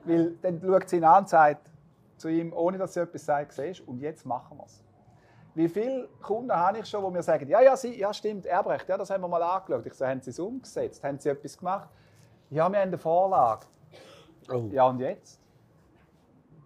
Weil 0.06 0.36
dann 0.42 0.62
schaut 0.62 0.90
sie 0.90 0.98
ihn 0.98 1.04
an 1.04 1.24
und 1.24 1.30
sagt 1.30 1.70
zu 2.18 2.30
ihm, 2.30 2.54
ohne 2.54 2.78
dass 2.78 2.94
sie 2.94 3.02
etwas 3.02 3.26
sagt, 3.26 3.54
siehst 3.54 3.88
und 3.88 4.00
jetzt 4.00 4.26
machen 4.26 4.58
wir 4.58 4.66
es. 4.66 4.84
Wie 5.56 5.70
viele 5.70 6.08
Kunden 6.22 6.52
habe 6.52 6.80
ich 6.80 6.86
schon, 6.88 7.04
die 7.06 7.12
mir 7.12 7.22
sagen, 7.22 7.48
ja, 7.48 7.62
ja, 7.62 7.78
sie, 7.78 8.00
ja 8.00 8.14
stimmt, 8.14 8.46
Erbrecht, 8.46 8.90
ja, 8.90 8.98
das 8.98 9.10
haben 9.10 9.22
wir 9.22 9.28
mal 9.28 9.44
angeschaut. 9.44 9.86
Ich 9.86 9.94
so, 9.94 10.06
haben 10.06 10.22
sie 10.22 10.32
es 10.32 10.40
umgesetzt? 10.40 11.04
Haben 11.04 11.20
sie 11.20 11.30
etwas 11.30 11.58
gemacht? 11.58 11.90
Ja, 12.50 12.70
wir 12.70 12.80
haben 12.80 12.88
eine 12.88 12.98
Vorlage. 12.98 13.66
Oh. 14.52 14.70
Ja, 14.72 14.88
und 14.88 15.00
jetzt? 15.00 15.40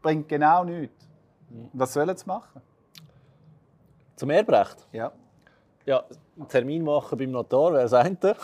Bringt 0.01 0.29
genau 0.29 0.63
nichts. 0.63 1.07
Was 1.73 1.93
sollen 1.93 2.15
sie 2.15 2.25
machen? 2.25 2.61
Zum 4.15 4.29
Erbrecht? 4.29 4.87
Ja. 4.91 5.11
Ja, 5.85 6.03
einen 6.35 6.47
Termin 6.47 6.83
machen 6.83 7.17
beim 7.17 7.31
Notar, 7.31 7.73
wer 7.73 7.87
sagt 7.87 8.23
er? 8.23 8.35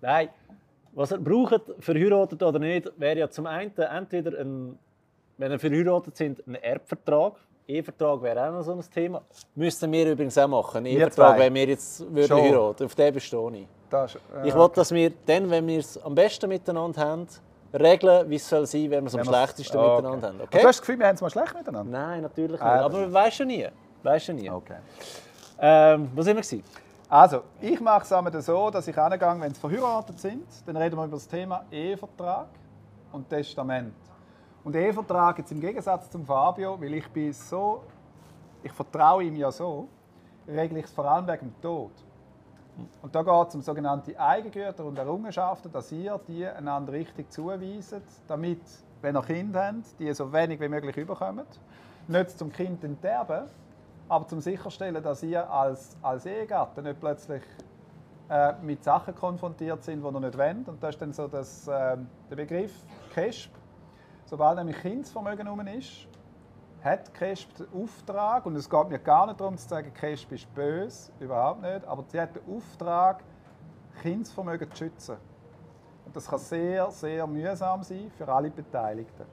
Nein. 0.00 0.30
Was 0.98 1.12
er 1.12 1.18
braucht, 1.18 1.62
verheiratet 1.78 2.42
oder 2.42 2.58
nicht, 2.58 2.90
wäre 2.96 3.20
ja 3.20 3.30
zum 3.30 3.46
einen 3.46 3.70
entweder, 3.76 4.36
ein, 4.40 4.76
wenn 5.36 5.52
er 5.52 5.58
verheiratet 5.60 6.16
sind, 6.16 6.44
ein 6.44 6.56
Erbvertrag. 6.56 7.34
Ehevertrag 7.68 8.20
wäre 8.20 8.48
auch 8.48 8.52
noch 8.54 8.62
so 8.62 8.72
ein 8.72 8.80
Thema. 8.92 9.22
Müssten 9.54 9.92
wir 9.92 10.10
übrigens 10.10 10.36
auch 10.38 10.48
machen. 10.48 10.78
Ein 10.78 10.86
Ehevertrag, 10.86 11.38
wenn 11.38 11.54
wir 11.54 11.66
jetzt 11.66 12.00
würden 12.12 12.36
heiraten 12.36 12.84
Auf 12.84 12.94
den 12.96 13.14
bestehe 13.14 13.50
ich. 13.52 13.66
Das, 13.88 14.16
äh, 14.16 14.48
ich 14.48 14.52
will, 14.52 14.68
dass 14.74 14.90
wir 14.90 15.12
dann, 15.24 15.48
wenn 15.48 15.68
wir 15.68 15.78
es 15.78 16.02
am 16.02 16.16
besten 16.16 16.48
miteinander 16.48 17.00
haben, 17.00 17.28
regeln, 17.72 18.28
wie 18.28 18.34
es 18.34 18.48
soll 18.48 18.66
sein, 18.66 18.90
wenn 18.90 19.04
wir 19.04 19.06
es 19.06 19.14
am 19.14 19.24
schlechtesten 19.24 19.78
oh, 19.78 19.98
miteinander 19.98 20.28
haben. 20.28 20.40
Okay? 20.40 20.48
Du 20.50 20.66
hast 20.66 20.78
das 20.78 20.80
Gefühl, 20.80 20.98
wir 20.98 21.06
haben 21.06 21.14
es 21.14 21.20
mal 21.20 21.30
schlecht 21.30 21.54
miteinander? 21.54 21.92
Nein, 21.92 22.22
natürlich 22.22 22.50
nicht. 22.50 22.62
Ah, 22.62 22.86
Aber 22.86 22.98
man 22.98 23.12
weiß 23.12 23.34
schon 23.36 23.46
nie. 23.46 23.68
Weiß 24.02 24.24
schon 24.24 24.34
nie. 24.34 24.50
Okay. 24.50 24.78
Ähm, 25.60 26.10
wo 26.12 26.22
sind 26.22 26.36
wir? 26.36 26.62
Also, 27.10 27.44
ich 27.62 27.80
mache 27.80 28.02
es 28.02 28.44
so, 28.44 28.70
dass 28.70 28.86
ich 28.86 28.98
angehe, 28.98 29.40
wenn 29.40 29.54
sie 29.54 29.60
verheiratet 29.60 30.20
sind, 30.20 30.44
dann 30.66 30.76
reden 30.76 30.94
wir 30.94 31.04
über 31.04 31.16
das 31.16 31.26
Thema 31.26 31.64
Ehevertrag 31.70 32.48
und 33.12 33.26
Testament. 33.30 33.94
Und 34.62 34.76
Ehevertrag 34.76 35.38
jetzt 35.38 35.50
im 35.50 35.58
Gegensatz 35.58 36.10
zum 36.10 36.26
Fabio, 36.26 36.78
weil 36.78 36.92
ich 36.92 37.08
bin 37.08 37.32
so, 37.32 37.82
ich 38.62 38.72
vertraue 38.72 39.24
ihm 39.24 39.36
ja 39.36 39.50
so, 39.50 39.88
regle 40.46 40.80
ich 40.80 40.84
es 40.84 40.90
vor 40.90 41.06
allem 41.06 41.26
wegen 41.26 41.46
dem 41.46 41.60
Tod. 41.62 41.92
Und 43.00 43.14
da 43.14 43.22
geht 43.22 43.48
es 43.48 43.54
um 43.54 43.62
sogenannte 43.62 44.20
Eigengüter 44.20 44.84
und 44.84 44.98
Errungenschaften, 44.98 45.72
dass 45.72 45.90
ihr 45.90 46.20
die 46.28 46.46
einander 46.46 46.92
richtig 46.92 47.32
zuweist, 47.32 48.02
damit, 48.26 48.60
wenn 49.00 49.16
ihr 49.16 49.22
Kinder 49.22 49.66
habt, 49.66 49.98
die 49.98 50.12
so 50.12 50.30
wenig 50.30 50.60
wie 50.60 50.68
möglich 50.68 50.96
überkommen. 50.98 51.46
Nicht 52.06 52.38
zum 52.38 52.52
Kind 52.52 52.84
enterben, 52.84 53.46
aber 54.08 54.26
zum 54.26 54.40
sicherstellen, 54.40 55.02
dass 55.02 55.22
ihr 55.22 55.48
als, 55.50 55.96
als 56.02 56.26
Ehegatte 56.26 56.82
nicht 56.82 57.00
plötzlich 57.00 57.42
äh, 58.28 58.54
mit 58.62 58.82
Sachen 58.84 59.14
konfrontiert 59.14 59.82
sind, 59.82 60.02
die 60.02 60.06
ihr 60.06 60.20
nicht 60.20 60.38
wollt. 60.38 60.68
Und 60.68 60.82
das 60.82 60.94
ist 60.94 61.02
dann 61.02 61.12
so 61.12 61.28
das, 61.28 61.68
äh, 61.68 61.96
der 62.30 62.36
Begriff 62.36 62.72
CASP. 63.14 63.50
Sobald 64.24 64.58
nämlich 64.58 64.76
Kindsvermögen 64.78 65.48
rum 65.48 65.60
ist, 65.66 66.06
hat 66.82 67.12
CASP 67.14 67.54
den 67.56 67.66
Auftrag, 67.82 68.46
und 68.46 68.56
es 68.56 68.68
geht 68.68 68.88
mir 68.88 68.98
gar 68.98 69.26
nicht 69.26 69.40
darum 69.40 69.56
zu 69.56 69.68
sagen, 69.68 69.92
CASP 69.92 70.32
ist 70.32 70.54
böse, 70.54 71.10
überhaupt 71.20 71.62
nicht, 71.62 71.84
aber 71.86 72.04
sie 72.08 72.20
hat 72.20 72.36
den 72.36 72.42
Auftrag, 72.56 73.24
Kindsvermögen 74.02 74.70
zu 74.70 74.76
schützen. 74.76 75.16
Und 76.04 76.14
das 76.14 76.28
kann 76.28 76.38
sehr, 76.38 76.90
sehr 76.90 77.26
mühsam 77.26 77.82
sein 77.82 78.10
für 78.16 78.28
alle 78.28 78.50
Beteiligten. 78.50 79.24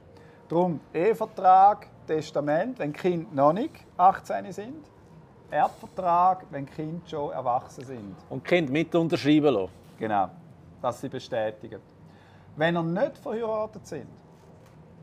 Darum 0.48 0.80
Ehevertrag, 0.92 1.88
Testament, 2.06 2.78
wenn 2.78 2.92
Kinder 2.92 3.28
noch 3.32 3.52
nicht 3.52 3.84
18 3.96 4.52
sind. 4.52 4.86
Erbvertrag, 5.50 6.46
wenn 6.50 6.66
Kinder 6.66 7.06
schon 7.06 7.32
erwachsen 7.32 7.84
sind. 7.84 8.16
Und 8.28 8.44
Kinder 8.44 8.72
mit 8.72 8.94
unterschreiben 8.94 9.54
lassen. 9.54 9.72
Genau, 9.98 10.28
dass 10.82 11.00
sie 11.00 11.08
bestätigen. 11.08 11.80
Wenn 12.56 12.76
ihr 12.76 12.82
nicht 12.82 13.18
verheiratet 13.18 13.86
sind, 13.86 14.08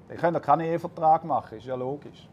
dann 0.07 0.17
könnt 0.17 0.37
ihr 0.37 0.41
keinen 0.41 0.61
Ehevertrag 0.61 1.23
machen, 1.23 1.57
ist 1.57 1.65
ja 1.65 1.75
logisch. 1.75 2.27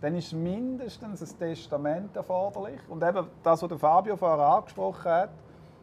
Dann 0.00 0.16
ist 0.16 0.32
mindestens 0.32 1.20
ein 1.22 1.38
Testament 1.38 2.16
erforderlich. 2.16 2.80
Und 2.88 3.02
eben 3.02 3.26
das, 3.42 3.62
was 3.62 3.80
Fabio 3.80 4.16
vorher 4.16 4.46
angesprochen 4.46 5.04
hat, 5.04 5.30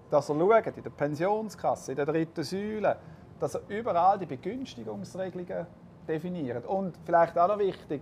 dass 0.10 0.30
er 0.30 0.36
schaut, 0.36 0.78
in 0.78 0.84
der 0.84 0.90
Pensionskasse, 0.90 1.92
in 1.92 1.98
der 1.98 2.06
dritten 2.06 2.44
Säule, 2.44 2.98
dass 3.40 3.56
er 3.56 3.62
überall 3.68 4.18
die 4.18 4.26
Begünstigungsregelungen 4.26 5.68
definiert. 6.08 6.66
Und 6.66 6.98
vielleicht 7.06 7.38
auch 7.38 7.48
noch 7.48 7.60
wichtig, 7.60 8.02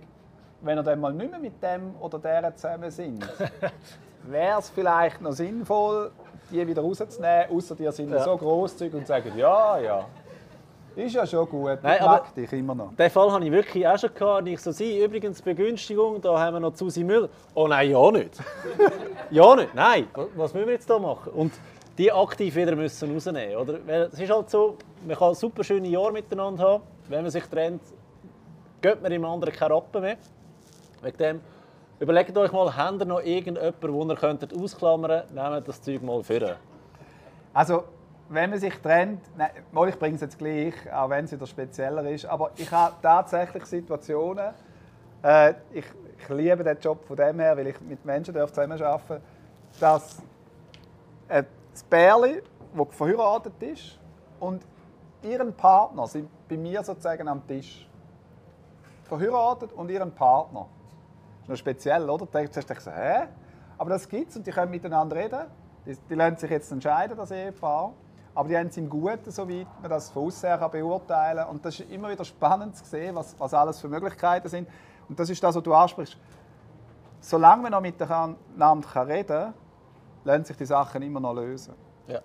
wenn 0.66 0.78
ihr 0.78 0.82
dann 0.82 1.00
mal 1.00 1.12
nicht 1.12 1.30
mehr 1.30 1.40
mit 1.40 1.62
dem 1.62 1.94
oder 2.00 2.18
der 2.18 2.54
zusammen 2.54 2.90
sind, 2.90 3.26
wäre 4.24 4.58
es 4.58 4.70
vielleicht 4.70 5.20
noch 5.20 5.32
sinnvoll, 5.32 6.10
die 6.50 6.66
wieder 6.66 6.82
rauszunehmen, 6.82 7.50
außer 7.50 7.74
die 7.74 7.90
sind 7.92 8.10
ja. 8.10 8.22
so 8.22 8.36
großzügig 8.36 8.94
und 8.94 9.06
sagen, 9.06 9.32
ja, 9.36 9.78
ja, 9.78 10.04
ist 10.96 11.14
ja 11.14 11.26
schon 11.26 11.46
gut, 11.46 11.78
Nein, 11.82 11.98
mag 12.02 12.34
dich 12.34 12.50
immer 12.54 12.74
noch. 12.74 12.94
Den 12.94 13.10
Fall 13.10 13.30
habe 13.30 13.44
ich 13.44 13.52
wirklich 13.52 13.86
auch 13.86 13.98
schon 13.98 14.14
gehabt. 14.14 14.48
Ich 14.48 14.60
so, 14.60 14.72
sie, 14.72 15.04
übrigens 15.04 15.42
Begünstigung, 15.42 16.22
da 16.22 16.38
haben 16.38 16.54
wir 16.54 16.60
noch 16.60 16.74
Susi 16.74 17.04
Müller. 17.04 17.28
Oh 17.54 17.68
nein, 17.68 17.90
ja 17.90 18.10
nicht. 18.10 18.40
ja 19.30 19.56
nicht, 19.56 19.74
nein. 19.74 20.08
Was 20.36 20.54
müssen 20.54 20.66
wir 20.66 20.72
jetzt 20.72 20.88
da 20.88 20.98
machen? 20.98 21.32
Und 21.34 21.52
die 21.98 22.10
aktiv 22.10 22.54
wieder 22.56 22.74
müssen 22.74 23.12
rausnehmen, 23.12 23.56
oder? 23.56 23.78
Weil 23.86 24.02
es 24.12 24.18
ist 24.18 24.30
halt 24.30 24.48
so, 24.48 24.78
man 25.06 25.16
kann 25.16 25.34
super 25.34 25.62
schöne 25.62 25.88
Jahre 25.88 26.12
miteinander 26.12 26.64
haben. 26.64 26.82
Wenn 27.08 27.22
man 27.22 27.30
sich 27.30 27.44
trennt, 27.44 27.82
geht 28.80 29.02
man 29.02 29.12
im 29.12 29.24
anderen 29.24 29.52
keine 29.54 29.74
Rappen 29.74 30.00
mehr. 30.00 30.16
Wegen 31.02 31.16
dem, 31.18 31.40
überlegt 31.98 32.36
euch 32.36 32.52
mal, 32.52 32.76
habt 32.76 33.00
ihr 33.00 33.04
noch 33.04 33.20
irgendjemanden, 33.20 33.80
den 33.80 34.10
ihr 34.10 34.16
könntet 34.16 34.54
ausklammern 34.54 35.22
könntet, 35.28 35.34
nehmt 35.34 35.68
das 35.68 35.80
Zeug 35.80 36.02
mal 36.02 36.22
vor. 36.22 36.56
Also, 37.52 37.84
wenn 38.28 38.50
man 38.50 38.58
sich 38.58 38.74
trennt, 38.80 39.22
nein, 39.36 39.50
ich 39.88 39.98
bringe 39.98 40.16
es 40.16 40.20
jetzt 40.20 40.38
gleich, 40.38 40.74
auch 40.92 41.08
wenn 41.10 41.24
es 41.24 41.32
wieder 41.32 41.46
spezieller 41.46 42.08
ist, 42.10 42.26
aber 42.26 42.50
ich 42.56 42.70
habe 42.70 42.94
tatsächlich 43.00 43.64
Situationen, 43.66 44.52
äh, 45.22 45.54
ich, 45.72 45.84
ich, 46.18 46.28
liebe 46.28 46.64
den 46.64 46.78
Job 46.78 47.04
von 47.04 47.16
dem 47.16 47.38
her, 47.38 47.56
weil 47.56 47.68
ich 47.68 47.80
mit 47.80 48.04
Menschen 48.04 48.34
zusammenarbeiten 48.34 48.78
darf, 48.78 49.20
dass 49.80 50.22
das 51.28 51.84
Bärli, 51.88 52.42
das 52.76 52.86
verheiratet 52.90 53.62
ist, 53.62 53.98
und 54.40 54.62
ihren 55.22 55.52
Partner 55.54 56.06
sind 56.06 56.28
bei 56.48 56.56
mir 56.56 56.82
sozusagen 56.82 57.26
am 57.28 57.46
Tisch. 57.46 57.88
Verheiratet 59.04 59.72
und 59.72 59.90
ihren 59.90 60.12
Partner. 60.12 60.66
Das 61.46 61.54
ist 61.54 61.64
noch 61.64 61.72
speziell, 61.72 62.10
oder? 62.10 62.26
Da 62.26 62.40
hast 62.40 62.86
du 62.86 62.90
hä? 62.90 63.28
Aber 63.78 63.90
das 63.90 64.08
gibt 64.08 64.30
es 64.30 64.36
und 64.36 64.46
die 64.46 64.50
können 64.50 64.70
miteinander 64.70 65.14
reden. 65.14 65.46
Die, 65.84 65.96
die 66.10 66.14
lassen 66.14 66.38
sich 66.38 66.50
jetzt 66.50 66.72
entscheiden, 66.72 67.16
das 67.16 67.30
Ehepaar. 67.30 67.92
Aber 68.34 68.48
die 68.48 68.56
haben 68.56 68.66
es 68.66 68.76
im 68.76 68.88
Guten, 68.88 69.30
soweit 69.30 69.66
man 69.80 69.90
das 69.90 70.10
von 70.10 70.26
außen 70.26 70.48
her 70.48 70.68
beurteilen 70.68 71.38
kann. 71.38 71.48
Und 71.48 71.64
das 71.64 71.78
ist 71.78 71.90
immer 71.90 72.10
wieder 72.10 72.24
spannend 72.24 72.76
zu 72.76 72.84
sehen, 72.84 73.14
was, 73.14 73.38
was 73.38 73.54
alles 73.54 73.80
für 73.80 73.88
Möglichkeiten 73.88 74.48
sind. 74.48 74.68
Und 75.08 75.18
das 75.18 75.30
ist 75.30 75.42
das, 75.42 75.54
was 75.54 75.62
du 75.62 75.72
ansprichst. 75.72 76.18
Solange 77.20 77.62
man 77.62 77.72
noch 77.72 77.80
miteinander 77.80 79.06
reden 79.06 79.26
kann, 79.26 79.54
lassen 80.24 80.44
sich 80.44 80.56
die 80.56 80.66
Sachen 80.66 81.00
immer 81.02 81.20
noch 81.20 81.34
lösen. 81.34 81.74
Ja. 82.08 82.20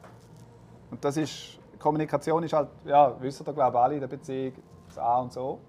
Und 0.89 1.03
das 1.05 1.15
ist, 1.17 1.59
Kommunikation 1.79 2.43
ist 2.43 2.53
halt, 2.53 2.69
ja, 2.85 3.15
wissen 3.21 3.45
ihr 3.47 3.53
glaube 3.53 3.77
ich 3.77 3.83
alle 3.83 3.93
in 3.93 3.99
der 4.01 4.07
Beziehung, 4.07 4.53
das 4.87 4.97
A 4.97 5.19
und 5.19 5.31
so. 5.31 5.59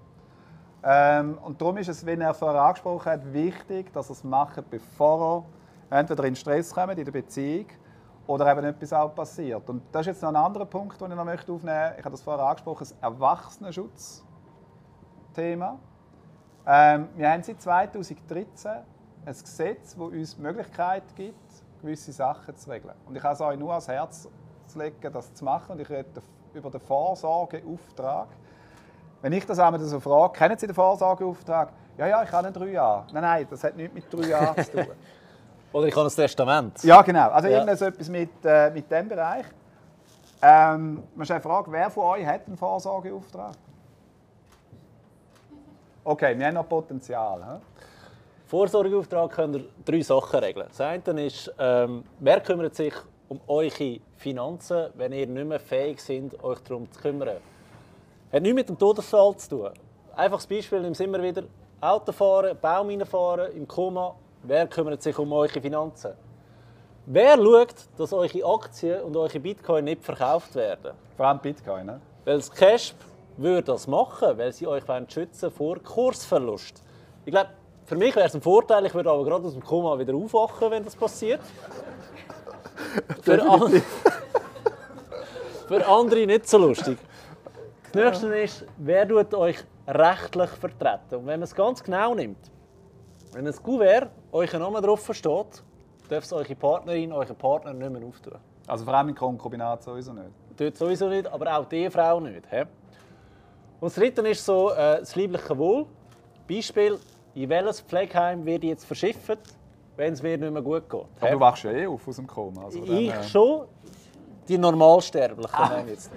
Ähm, 0.85 1.38
und 1.42 1.61
darum 1.61 1.77
ist 1.77 1.88
es, 1.88 2.05
wie 2.05 2.12
er 2.12 2.35
vorher 2.35 2.62
angesprochen 2.62 3.12
hat, 3.12 3.33
wichtig, 3.33 3.92
dass 3.92 4.09
er 4.09 4.14
es 4.14 4.25
macht, 4.25 4.68
bevor 4.68 5.45
er 5.90 6.01
entweder 6.01 6.25
in 6.25 6.35
Stress 6.35 6.75
kommt 6.75 6.99
in 6.99 7.05
der 7.05 7.12
Beziehung 7.12 7.66
oder 8.27 8.51
eben 8.51 8.64
etwas 8.64 8.92
auch 8.92 9.14
passiert. 9.14 9.68
Und 9.68 9.83
das 9.92 10.01
ist 10.03 10.07
jetzt 10.09 10.23
noch 10.23 10.31
ein 10.31 10.37
anderer 10.37 10.66
Punkt, 10.66 11.01
den 11.01 11.11
ich 11.11 11.16
noch 11.16 11.25
möchte 11.25 11.53
aufnehmen 11.53 11.77
möchte. 11.77 12.01
Ich 12.01 12.05
habe 12.05 12.12
das 12.12 12.23
vorher 12.23 12.45
angesprochen, 12.45 12.81
das 12.81 12.97
Erwachsenenschutz-Thema. 13.01 15.79
Ähm, 16.66 17.09
wir 17.16 17.31
haben 17.31 17.42
seit 17.42 17.61
2013 17.61 18.71
ein 19.25 19.27
Gesetz, 19.27 19.95
das 19.95 19.99
uns 19.99 20.37
die 20.37 20.42
Möglichkeit 20.42 21.05
gibt, 21.14 21.37
gewisse 21.81 22.12
Sachen 22.12 22.57
zu 22.57 22.71
regeln. 22.71 22.95
Und 23.07 23.16
ich 23.16 23.23
kann 23.23 23.35
es 23.35 23.40
euch 23.40 23.59
nur 23.59 23.71
ans 23.71 23.88
Herz 23.88 24.29
legen, 24.75 25.12
das 25.12 25.35
zu 25.35 25.45
machen. 25.45 25.73
Und 25.73 25.81
ich 25.81 25.90
rede 25.90 26.23
über 26.55 26.71
den 26.71 26.81
Vorsorgeauftrag. 26.81 28.29
Wenn 29.23 29.33
ich 29.33 29.47
das 29.47 29.59
einmal 29.61 29.81
so 29.81 30.01
frage, 30.01 30.33
kennen 30.33 30.59
Sie 30.59 30.67
den 30.67 30.75
Vorsorgeauftrag? 30.75 31.73
Ja, 31.97 32.07
ja, 32.07 32.23
ich 32.25 32.33
habe 32.33 32.49
einen 32.49 32.55
drei 32.55 32.73
Jahre. 32.73 33.07
Nein, 33.13 33.23
nein, 33.23 33.47
das 33.49 33.63
hat 33.63 33.77
nichts 33.77 33.95
mit 33.95 34.13
drei 34.13 34.29
Jahren 34.29 34.65
zu 34.65 34.73
tun. 34.73 34.87
Oder 35.73 35.87
ich 35.87 35.97
habe 35.97 36.07
ein 36.07 36.13
Testament. 36.13 36.83
Ja, 36.83 37.01
genau. 37.03 37.31
Also 37.31 37.49
ja. 37.49 37.61
irgendetwas 37.61 38.09
mit, 38.09 38.31
äh, 38.45 38.71
mit 38.71 38.91
dem 38.91 39.09
Bereich. 39.09 39.47
Ähm, 40.43 41.05
man 41.15 41.25
stellt 41.25 41.45
die 41.45 41.49
Frage, 41.49 41.71
wer 41.71 41.89
von 41.89 42.05
euch 42.05 42.27
hat 42.27 42.47
einen 42.47 42.57
Vorsorgeauftrag? 42.57 43.55
Okay, 46.03 46.37
wir 46.37 46.47
haben 46.47 46.55
noch 46.55 46.69
Potenzial. 46.69 47.41
He? 47.45 47.85
Vorsorgeauftrag 48.47 49.31
könnt 49.31 49.55
ihr 49.55 49.65
drei 49.85 50.01
Sachen 50.03 50.41
regeln. 50.41 50.67
Das 50.69 50.81
eine 50.81 51.27
ist, 51.27 51.55
ähm, 51.59 52.03
wer 52.19 52.41
kümmert 52.41 52.75
sich 52.75 52.93
um 53.29 53.41
eure 53.47 54.01
Finanzen, 54.17 54.89
wenn 54.95 55.13
ihr 55.13 55.29
nicht 55.29 55.47
mehr 55.47 55.61
fähig 55.61 56.03
seid, 56.03 56.43
euch 56.43 56.59
darum 56.65 56.91
zu 56.91 57.01
kümmern. 57.01 57.37
Hat 58.33 58.40
nichts 58.40 58.55
mit 58.55 58.68
dem 58.71 58.79
Todesfall 58.79 59.37
zu 59.37 59.51
tun. 59.51 59.71
einfaches 60.16 60.47
Beispiel, 60.47 60.81
nimm 60.81 60.95
immer 60.95 61.23
wieder. 61.23 61.42
Autofahren, 61.83 62.57
Bauminen 62.59 63.07
im 63.55 63.68
Koma. 63.68 64.14
Wer 64.42 64.66
kümmert 64.68 65.03
sich 65.03 65.18
um 65.18 65.31
eure 65.35 65.61
Finanzen? 65.61 66.12
Wer 67.05 67.37
schaut, 67.37 67.75
dass 67.99 68.11
eure 68.14 68.45
Aktien 68.45 69.03
und 69.03 69.14
eure 69.18 69.38
Bitcoin 69.38 69.85
nicht 69.85 70.03
verkauft 70.03 70.55
werden? 70.55 70.92
Vor 71.14 71.27
allem 71.27 71.40
Bitcoin, 71.40 71.85
ne? 71.85 72.01
Weil 72.25 72.37
das 72.37 72.51
Cash 72.51 72.95
würde 73.37 73.64
das 73.64 73.87
machen, 73.87 74.38
weil 74.38 74.51
sie 74.51 74.66
euch 74.66 74.85
schützen 75.09 75.51
vor 75.51 75.79
Kursverlust. 75.81 76.83
Ich 77.27 77.33
glaube, 77.33 77.51
für 77.85 77.97
mich 77.97 78.16
wäre 78.16 78.29
es 78.29 78.35
ein 78.35 78.40
Vorteil, 78.40 78.87
ich 78.87 78.95
würde 78.95 79.11
aber 79.11 79.25
gerade 79.25 79.45
aus 79.45 79.53
dem 79.53 79.62
Koma 79.62 79.99
wieder 79.99 80.14
aufwachen, 80.14 80.71
wenn 80.71 80.85
das 80.85 80.97
passiert. 80.97 81.40
für, 83.21 83.42
an 83.42 83.61
für 85.68 85.87
andere 85.87 86.27
nicht 86.27 86.49
so 86.49 86.57
lustig. 86.57 86.97
Das 87.93 88.23
nächste 88.23 88.39
ist, 88.39 88.67
wer 88.79 89.07
tut 89.07 89.35
euch 89.35 89.59
rechtlich 89.87 90.49
vertreten? 90.51 91.17
Und 91.17 91.27
wenn 91.27 91.41
man 91.41 91.43
es 91.43 91.55
ganz 91.55 91.83
genau 91.83 92.15
nimmt, 92.15 92.51
wenn 93.33 93.47
ein 93.47 93.63
Kuvert 93.63 94.11
euch 94.33 94.51
Namen 94.55 94.83
drauf 94.83 95.11
steht, 95.13 95.63
darf 96.09 96.25
es 96.25 96.33
eure 96.33 96.55
Partnerin, 96.55 97.13
euren 97.13 97.37
Partner 97.37 97.75
nicht 97.75 97.93
mehr 97.93 98.03
auftun. 98.03 98.39
Also 98.67 98.87
vor 98.87 98.95
allem 98.95 99.11
im 99.11 99.15
Konkubinat 99.15 99.83
sowieso 99.83 100.15
nicht? 100.15 100.31
Dort 100.57 100.77
sowieso 100.77 101.09
nicht, 101.09 101.31
aber 101.31 101.59
auch 101.59 101.67
die 101.67 101.91
Frau 101.91 102.19
nicht. 102.21 102.47
He? 102.51 102.61
Und 102.61 102.69
das 103.83 103.95
dritte 103.95 104.27
ist 104.27 104.43
so 104.43 104.71
äh, 104.71 105.01
das 105.01 105.15
liebliche 105.15 105.59
Wohl. 105.59 105.85
Beispiel, 106.49 106.99
in 107.35 107.49
welches 107.51 107.83
Pflegeheim 107.83 108.47
wird 108.47 108.65
jetzt 108.65 108.87
verschifft, 108.87 109.39
wenn 109.97 110.15
es 110.15 110.23
mir 110.23 110.39
nicht 110.39 110.51
mehr 110.51 110.63
gut 110.63 110.89
geht. 110.89 111.05
Aber 111.21 111.31
du 111.31 111.41
wachst 111.41 111.65
ja 111.65 111.73
eh 111.73 111.87
auf 111.87 112.09
aus 112.09 112.17
dem 112.17 112.27
Koma. 112.27 112.65
Also 112.65 112.83
ich 112.83 113.11
dann, 113.11 113.21
äh... 113.21 113.23
schon, 113.25 113.67
die 114.49 114.57
Normalsterblichen 114.57 115.55
ah. 115.55 115.83
jetzt 115.87 116.11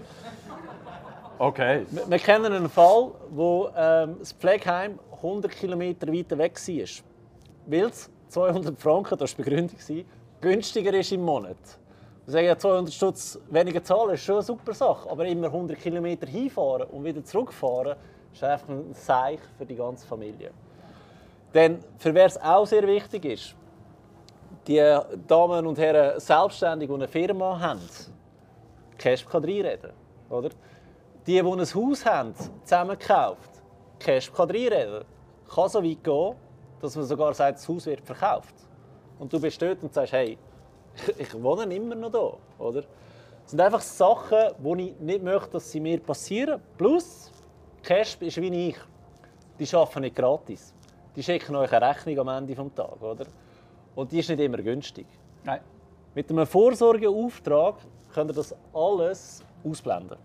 Okay. 1.38 1.86
Wir, 1.92 2.10
wir, 2.10 2.20
kennen 2.20 2.54
einen 2.54 2.70
Fall, 2.70 3.12
wo 3.30 3.70
ähm, 3.76 4.16
das 4.20 4.32
Pflegeheim 4.32 5.00
100 5.18 5.52
km 5.52 5.82
weiter 5.82 6.38
weg 6.38 6.56
war. 6.56 7.04
Weil 7.68 7.86
es 7.86 8.10
200 8.30 8.80
Franken, 8.80 9.18
das 9.18 9.38
war 9.38 9.44
die 9.44 9.50
Begründung, 9.50 10.06
günstiger 10.40 10.94
ist 10.94 11.12
im 11.12 11.22
Monat. 11.22 11.58
Wir 12.26 12.32
sagen 12.32 12.46
ja, 12.48 12.58
200 12.58 12.94
Stutz 12.94 13.40
weniger 13.50 13.84
zahlen 13.84 14.14
ist 14.14 14.24
schon 14.24 14.36
eine 14.36 14.44
super 14.44 14.74
Sache, 14.74 15.10
aber 15.10 15.26
immer 15.26 15.48
100 15.48 15.78
km 15.78 16.06
hinfahren 16.26 16.88
und 16.88 17.04
wieder 17.04 17.24
zurückfahren 17.24 17.96
ist 18.34 18.44
einfach 18.44 18.70
ein 18.70 18.94
Seich 18.94 19.40
für 19.58 19.66
die 19.66 19.76
ganze 19.76 20.08
Familie. 20.08 20.52
Denn 21.54 21.80
für 21.98 22.14
wer 22.14 22.26
es 22.26 22.42
auch 22.42 22.66
sehr 22.66 22.88
wichtig 22.88 23.26
ist, 23.26 23.56
die 24.68 25.00
Damen 25.28 25.68
und 25.68 25.78
Herren 25.78 26.20
selbstständig, 26.20 26.90
die 26.90 26.96
eine 26.96 27.08
Firma 27.08 27.60
haben, 27.60 27.82
Cash 28.98 29.26
kann 29.26 29.44
reinreden. 29.44 29.92
Oder? 30.30 30.50
Die, 31.28 31.34
die 31.34 31.40
ein 31.42 31.60
Haus 31.60 32.06
haben, 32.06 32.34
zusammen 32.64 33.00
gekauft, 33.00 33.50
Cash 34.00 34.32
kann 34.32 34.50
reinreden. 34.50 35.04
Kann 35.54 35.70
so 35.70 35.84
weit 35.84 36.04
gehen, 36.04 36.36
dass 36.82 36.96
man 36.96 37.06
sogar 37.06 37.34
sagt, 37.34 37.58
das 37.58 37.68
Haus 37.68 37.86
wird 37.86 38.02
verkauft. 38.02 38.54
Und 39.18 39.32
du 39.32 39.40
bist 39.40 39.62
dort 39.62 39.82
und 39.82 39.94
sagst, 39.94 40.14
hey, 40.14 40.38
ich 41.18 41.34
wohne 41.42 41.74
immer 41.74 41.96
noch 41.96 42.12
da. 42.12 42.64
Oder? 42.64 42.82
Das 42.82 43.52
sind 43.52 43.62
einfach 43.62 43.82
Sachen, 43.82 44.38
die 44.60 44.90
ich 44.90 45.00
nicht 45.00 45.24
möchte, 45.24 45.52
dass 45.52 45.72
sie 45.72 45.80
mir 45.80 46.00
passieren. 46.00 46.62
Plus, 46.78 47.32
Cash 47.84 48.18
ist 48.20 48.38
wie 48.38 48.70
ich. 48.70 48.78
Die 49.60 49.76
arbeiten 49.76 50.02
nicht 50.02 50.16
gratis. 50.16 50.74
Die 51.16 51.24
schicken 51.24 51.56
euch 51.56 51.72
eine 51.72 51.88
Rechnung 51.88 52.20
am 52.20 52.28
Ende 52.28 52.56
des 52.56 52.74
Tages. 52.74 53.02
Oder? 53.02 53.26
Und 53.96 54.12
die 54.12 54.20
ist 54.20 54.30
nicht 54.30 54.40
immer 54.40 54.58
günstig. 54.58 55.08
Nein. 55.44 55.62
Mit 56.14 56.30
einem 56.30 56.46
Vorsorgeauftrag 56.46 57.76
könnt 58.14 58.32
ihr 58.32 58.36
das 58.36 58.56
alles 58.74 59.44
ausblenden. 59.64 60.18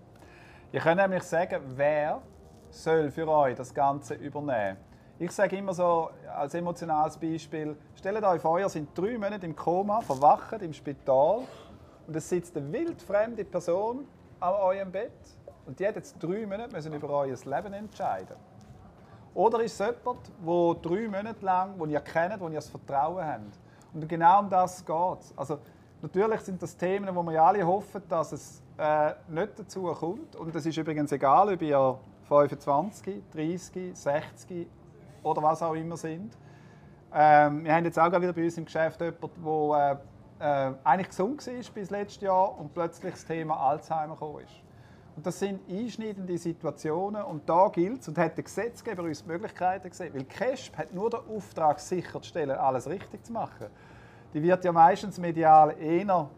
Ihr 0.72 0.78
könnt 0.78 1.00
nämlich 1.00 1.24
sagen, 1.24 1.62
wer 1.74 2.22
soll 2.70 3.10
für 3.10 3.26
euch 3.26 3.56
das 3.56 3.74
Ganze 3.74 4.14
übernehmen. 4.14 4.76
Ich 5.18 5.32
sage 5.32 5.56
immer 5.56 5.74
so 5.74 6.10
als 6.32 6.54
emotionales 6.54 7.16
Beispiel, 7.16 7.76
stellt 7.96 8.22
euch 8.22 8.40
vor, 8.40 8.60
ihr 8.60 8.68
sind 8.68 8.96
drei 8.96 9.18
Monate 9.18 9.46
im 9.46 9.56
Koma, 9.56 10.00
verwacht 10.00 10.62
im 10.62 10.72
Spital 10.72 11.40
und 12.06 12.14
es 12.14 12.28
sitzt 12.28 12.56
eine 12.56 12.72
wildfremde 12.72 13.44
Person 13.44 14.06
an 14.38 14.54
eurem 14.54 14.92
Bett 14.92 15.10
und 15.66 15.80
die 15.80 15.88
hat 15.88 15.96
jetzt 15.96 16.22
drei 16.22 16.46
Monate 16.46 16.72
müssen 16.72 16.92
über 16.92 17.10
euer 17.10 17.36
Leben 17.44 17.72
entscheiden. 17.72 18.36
Oder 19.34 19.64
ist 19.64 19.80
es 19.80 19.84
jemand, 19.84 20.30
der 20.46 20.88
drei 20.88 21.08
Monate 21.08 21.44
lang, 21.44 21.74
wo 21.78 21.86
ihr 21.86 22.00
kennt, 22.00 22.40
wo 22.40 22.46
ihr 22.46 22.54
das 22.54 22.68
Vertrauen 22.68 23.26
habt. 23.26 23.58
Und 23.92 24.08
genau 24.08 24.38
um 24.38 24.48
das 24.48 24.84
geht 24.86 25.20
es. 25.20 25.36
Also, 25.36 25.58
natürlich 26.00 26.40
sind 26.42 26.62
das 26.62 26.76
Themen, 26.76 27.12
wo 27.14 27.24
wir 27.24 27.42
alle 27.42 27.66
hoffen, 27.66 28.02
dass 28.08 28.30
es 28.30 28.62
äh, 28.80 29.14
nicht 29.28 29.58
dazu 29.58 29.82
kommt. 29.82 30.34
Und 30.36 30.54
es 30.54 30.64
ist 30.64 30.76
übrigens 30.76 31.12
egal, 31.12 31.52
ob 31.52 31.62
ihr 31.62 31.98
25, 32.28 33.22
30, 33.32 33.96
60 33.96 34.66
oder 35.22 35.42
was 35.42 35.62
auch 35.62 35.74
immer 35.74 35.96
sind. 35.96 36.36
Ähm, 37.12 37.64
wir 37.64 37.74
haben 37.74 37.84
jetzt 37.84 37.98
auch 37.98 38.06
wieder 38.06 38.32
bei 38.32 38.44
uns 38.44 38.56
im 38.56 38.64
Geschäft 38.64 39.00
jemanden, 39.00 39.42
der 39.44 40.00
äh, 40.40 40.68
äh, 40.70 40.74
eigentlich 40.84 41.08
gesund 41.08 41.46
war 41.46 41.54
bis 41.74 41.90
letztes 41.90 42.22
Jahr 42.22 42.58
und 42.58 42.72
plötzlich 42.72 43.12
das 43.12 43.24
Thema 43.24 43.56
Alzheimer 43.56 44.14
gekommen 44.14 44.44
ist. 44.44 44.54
Und 45.16 45.26
das 45.26 45.38
sind 45.38 45.60
einschneidende 45.68 46.38
Situationen 46.38 47.22
und 47.24 47.46
da 47.48 47.68
gilt 47.68 48.00
es, 48.00 48.08
und 48.08 48.16
hat 48.16 48.36
der 48.36 48.44
Gesetzgeber 48.44 49.02
uns 49.02 49.22
die 49.22 49.28
Möglichkeiten 49.28 49.90
gesehen, 49.90 50.14
weil 50.14 50.24
CASP 50.24 50.78
hat 50.78 50.94
nur 50.94 51.10
den 51.10 51.20
Auftrag 51.28 51.80
sicherzustellen, 51.80 52.56
alles 52.56 52.88
richtig 52.88 53.26
zu 53.26 53.32
machen. 53.32 53.66
Die 54.32 54.42
wird 54.42 54.64
ja 54.64 54.72
meistens 54.72 55.18
medial 55.18 55.76
eher 55.78 56.30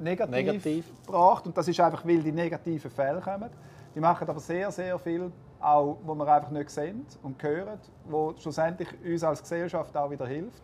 negativ, 0.00 0.34
negativ. 0.34 0.92
gebracht 1.06 1.46
und 1.46 1.56
das 1.56 1.68
ist 1.68 1.80
einfach, 1.80 2.04
weil 2.04 2.22
die 2.22 2.32
negativen 2.32 2.90
Fälle 2.90 3.20
kommen. 3.20 3.50
Die 3.94 4.00
machen 4.00 4.28
aber 4.28 4.40
sehr, 4.40 4.70
sehr 4.70 4.98
viel, 4.98 5.32
auch, 5.60 5.98
wo 6.04 6.14
wir 6.14 6.26
einfach 6.28 6.50
nicht 6.50 6.70
sehen 6.70 7.04
und 7.22 7.42
hören, 7.42 7.78
wo 8.04 8.32
schlussendlich 8.36 8.88
uns 9.04 9.24
als 9.24 9.42
Gesellschaft 9.42 9.96
auch 9.96 10.10
wieder 10.10 10.26
hilft. 10.26 10.62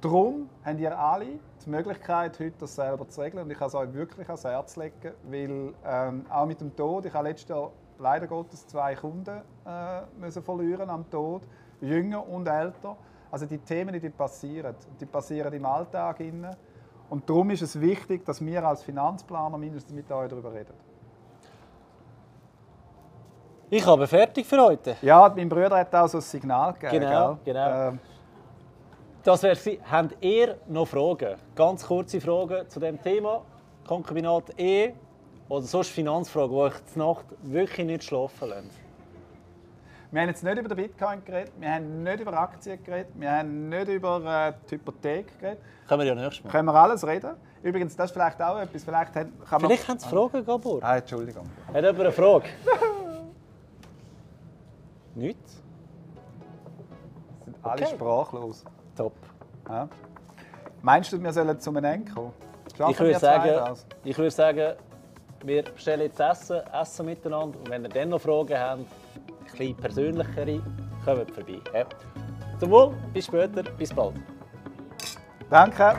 Darum 0.00 0.48
haben 0.64 0.78
ihr 0.78 0.96
alle 0.96 1.26
die 1.64 1.70
Möglichkeit, 1.70 2.38
heute 2.38 2.54
das 2.60 2.76
selber 2.76 3.08
zu 3.08 3.20
regeln. 3.20 3.42
Und 3.42 3.50
ich 3.50 3.58
kann 3.58 3.66
es 3.66 3.74
euch 3.74 3.92
wirklich 3.92 4.28
ans 4.28 4.44
Herz 4.44 4.76
legen, 4.76 5.12
weil 5.24 5.74
ähm, 5.84 6.24
auch 6.30 6.46
mit 6.46 6.60
dem 6.60 6.74
Tod, 6.76 7.04
ich 7.06 7.12
habe 7.12 7.28
letztes 7.28 7.48
Jahr 7.48 7.72
leider 7.98 8.28
Gottes 8.28 8.66
zwei 8.68 8.94
Kunden 8.94 9.40
äh, 9.66 10.02
müssen 10.20 10.42
verlieren 10.42 10.88
am 10.88 11.10
Tod, 11.10 11.42
jünger 11.80 12.26
und 12.28 12.46
älter. 12.46 12.96
Also 13.30 13.46
die 13.46 13.58
Themen, 13.58 14.00
die 14.00 14.08
passieren, 14.10 14.76
die 15.00 15.06
passieren 15.06 15.52
im 15.52 15.66
Alltag. 15.66 16.20
Innen. 16.20 16.54
Und 17.10 17.28
darum 17.28 17.50
ist 17.50 17.62
es 17.62 17.80
wichtig, 17.80 18.24
dass 18.24 18.44
wir 18.44 18.64
als 18.64 18.82
Finanzplaner 18.82 19.56
mindestens 19.56 19.94
mit 19.94 20.10
euch 20.10 20.28
darüber 20.28 20.52
reden. 20.52 20.74
Ich 23.70 23.84
habe 23.84 24.06
fertig 24.06 24.46
für 24.46 24.62
heute. 24.62 24.96
Ja, 25.02 25.32
mein 25.34 25.48
Bruder 25.48 25.76
hat 25.76 25.94
auch 25.94 26.08
so 26.08 26.18
ein 26.18 26.22
Signal 26.22 26.72
gegeben. 26.72 27.04
Genau, 27.04 27.38
gell? 27.44 27.54
genau. 27.54 27.88
Ähm, 27.88 27.98
das 29.22 29.42
wäre 29.42 29.78
Habt 29.90 30.16
ihr 30.22 30.56
noch 30.68 30.88
Fragen? 30.88 31.36
Ganz 31.54 31.86
kurze 31.86 32.20
Fragen 32.20 32.68
zu 32.68 32.80
dem 32.80 33.00
Thema. 33.02 33.42
Konkubinat 33.86 34.58
E 34.58 34.92
oder 35.48 35.62
sonst 35.62 35.90
Finanzfragen, 35.90 36.50
die 36.50 36.56
euch 36.56 36.74
die 36.94 36.98
Nacht 36.98 37.24
wirklich 37.42 37.86
nicht 37.86 38.04
schlafen 38.04 38.48
lassen? 38.48 38.87
Wir 40.10 40.22
haben 40.22 40.28
jetzt 40.28 40.42
nicht 40.42 40.58
über 40.58 40.68
den 40.68 40.76
Bitcoin 40.76 41.22
geredet, 41.22 41.52
wir 41.58 41.70
haben 41.70 42.02
nicht 42.02 42.20
über 42.20 42.32
Aktien 42.32 42.82
geredet, 42.82 43.12
wir 43.14 43.30
haben 43.30 43.68
nicht 43.68 43.88
über 43.88 44.48
äh, 44.48 44.52
die 44.66 44.76
Hypothek 44.76 45.38
geredet. 45.38 45.60
Können 45.86 46.00
wir 46.00 46.06
ja 46.06 46.14
nächstes 46.14 46.44
Mal. 46.44 46.50
Können 46.50 46.66
wir 46.66 46.74
alles 46.74 47.06
reden. 47.06 47.36
Übrigens, 47.62 47.94
das 47.94 48.06
ist 48.06 48.12
vielleicht 48.12 48.40
auch 48.40 48.58
etwas. 48.58 48.84
Vielleicht, 48.84 49.14
hat, 49.14 49.26
kann 49.48 49.60
vielleicht 49.60 49.86
haben 49.86 49.98
Sie 49.98 50.08
Fragen, 50.08 50.46
Gabor. 50.46 50.82
Ah, 50.82 50.96
Entschuldigung. 50.96 51.44
Hat 51.66 51.74
jemand 51.74 52.00
eine 52.00 52.12
Frage? 52.12 52.48
Nichts? 55.14 55.62
Sind 57.44 57.56
alle 57.62 57.82
okay. 57.82 57.94
sprachlos. 57.94 58.64
Top. 58.96 59.12
Ja. 59.68 59.88
Meinst 60.80 61.12
du, 61.12 61.22
wir 61.22 61.32
sollen 61.32 61.60
zum 61.60 61.76
Ende 61.76 62.10
kommen? 62.10 62.32
ich 62.88 63.00
würde, 63.00 63.18
sagen, 63.18 63.76
ich 64.04 64.16
würde 64.16 64.30
sagen, 64.30 64.74
wir 65.44 65.62
bestellen 65.64 66.02
jetzt 66.02 66.20
Essen, 66.20 66.60
essen 66.72 67.06
miteinander 67.06 67.58
und 67.58 67.68
wenn 67.68 67.84
ihr 67.84 67.88
dann 67.88 68.10
noch 68.10 68.20
Fragen 68.20 68.58
habt, 68.58 68.86
bisschen 69.58 69.76
persönlichere, 69.76 70.62
kommt 71.04 71.30
vorbei. 71.30 71.60
Ja. 71.74 71.84
Zum 72.58 72.70
Wohl, 72.70 72.94
bis 73.12 73.26
später, 73.26 73.62
bis 73.62 73.92
bald. 73.92 74.14
Danke. 75.50 75.94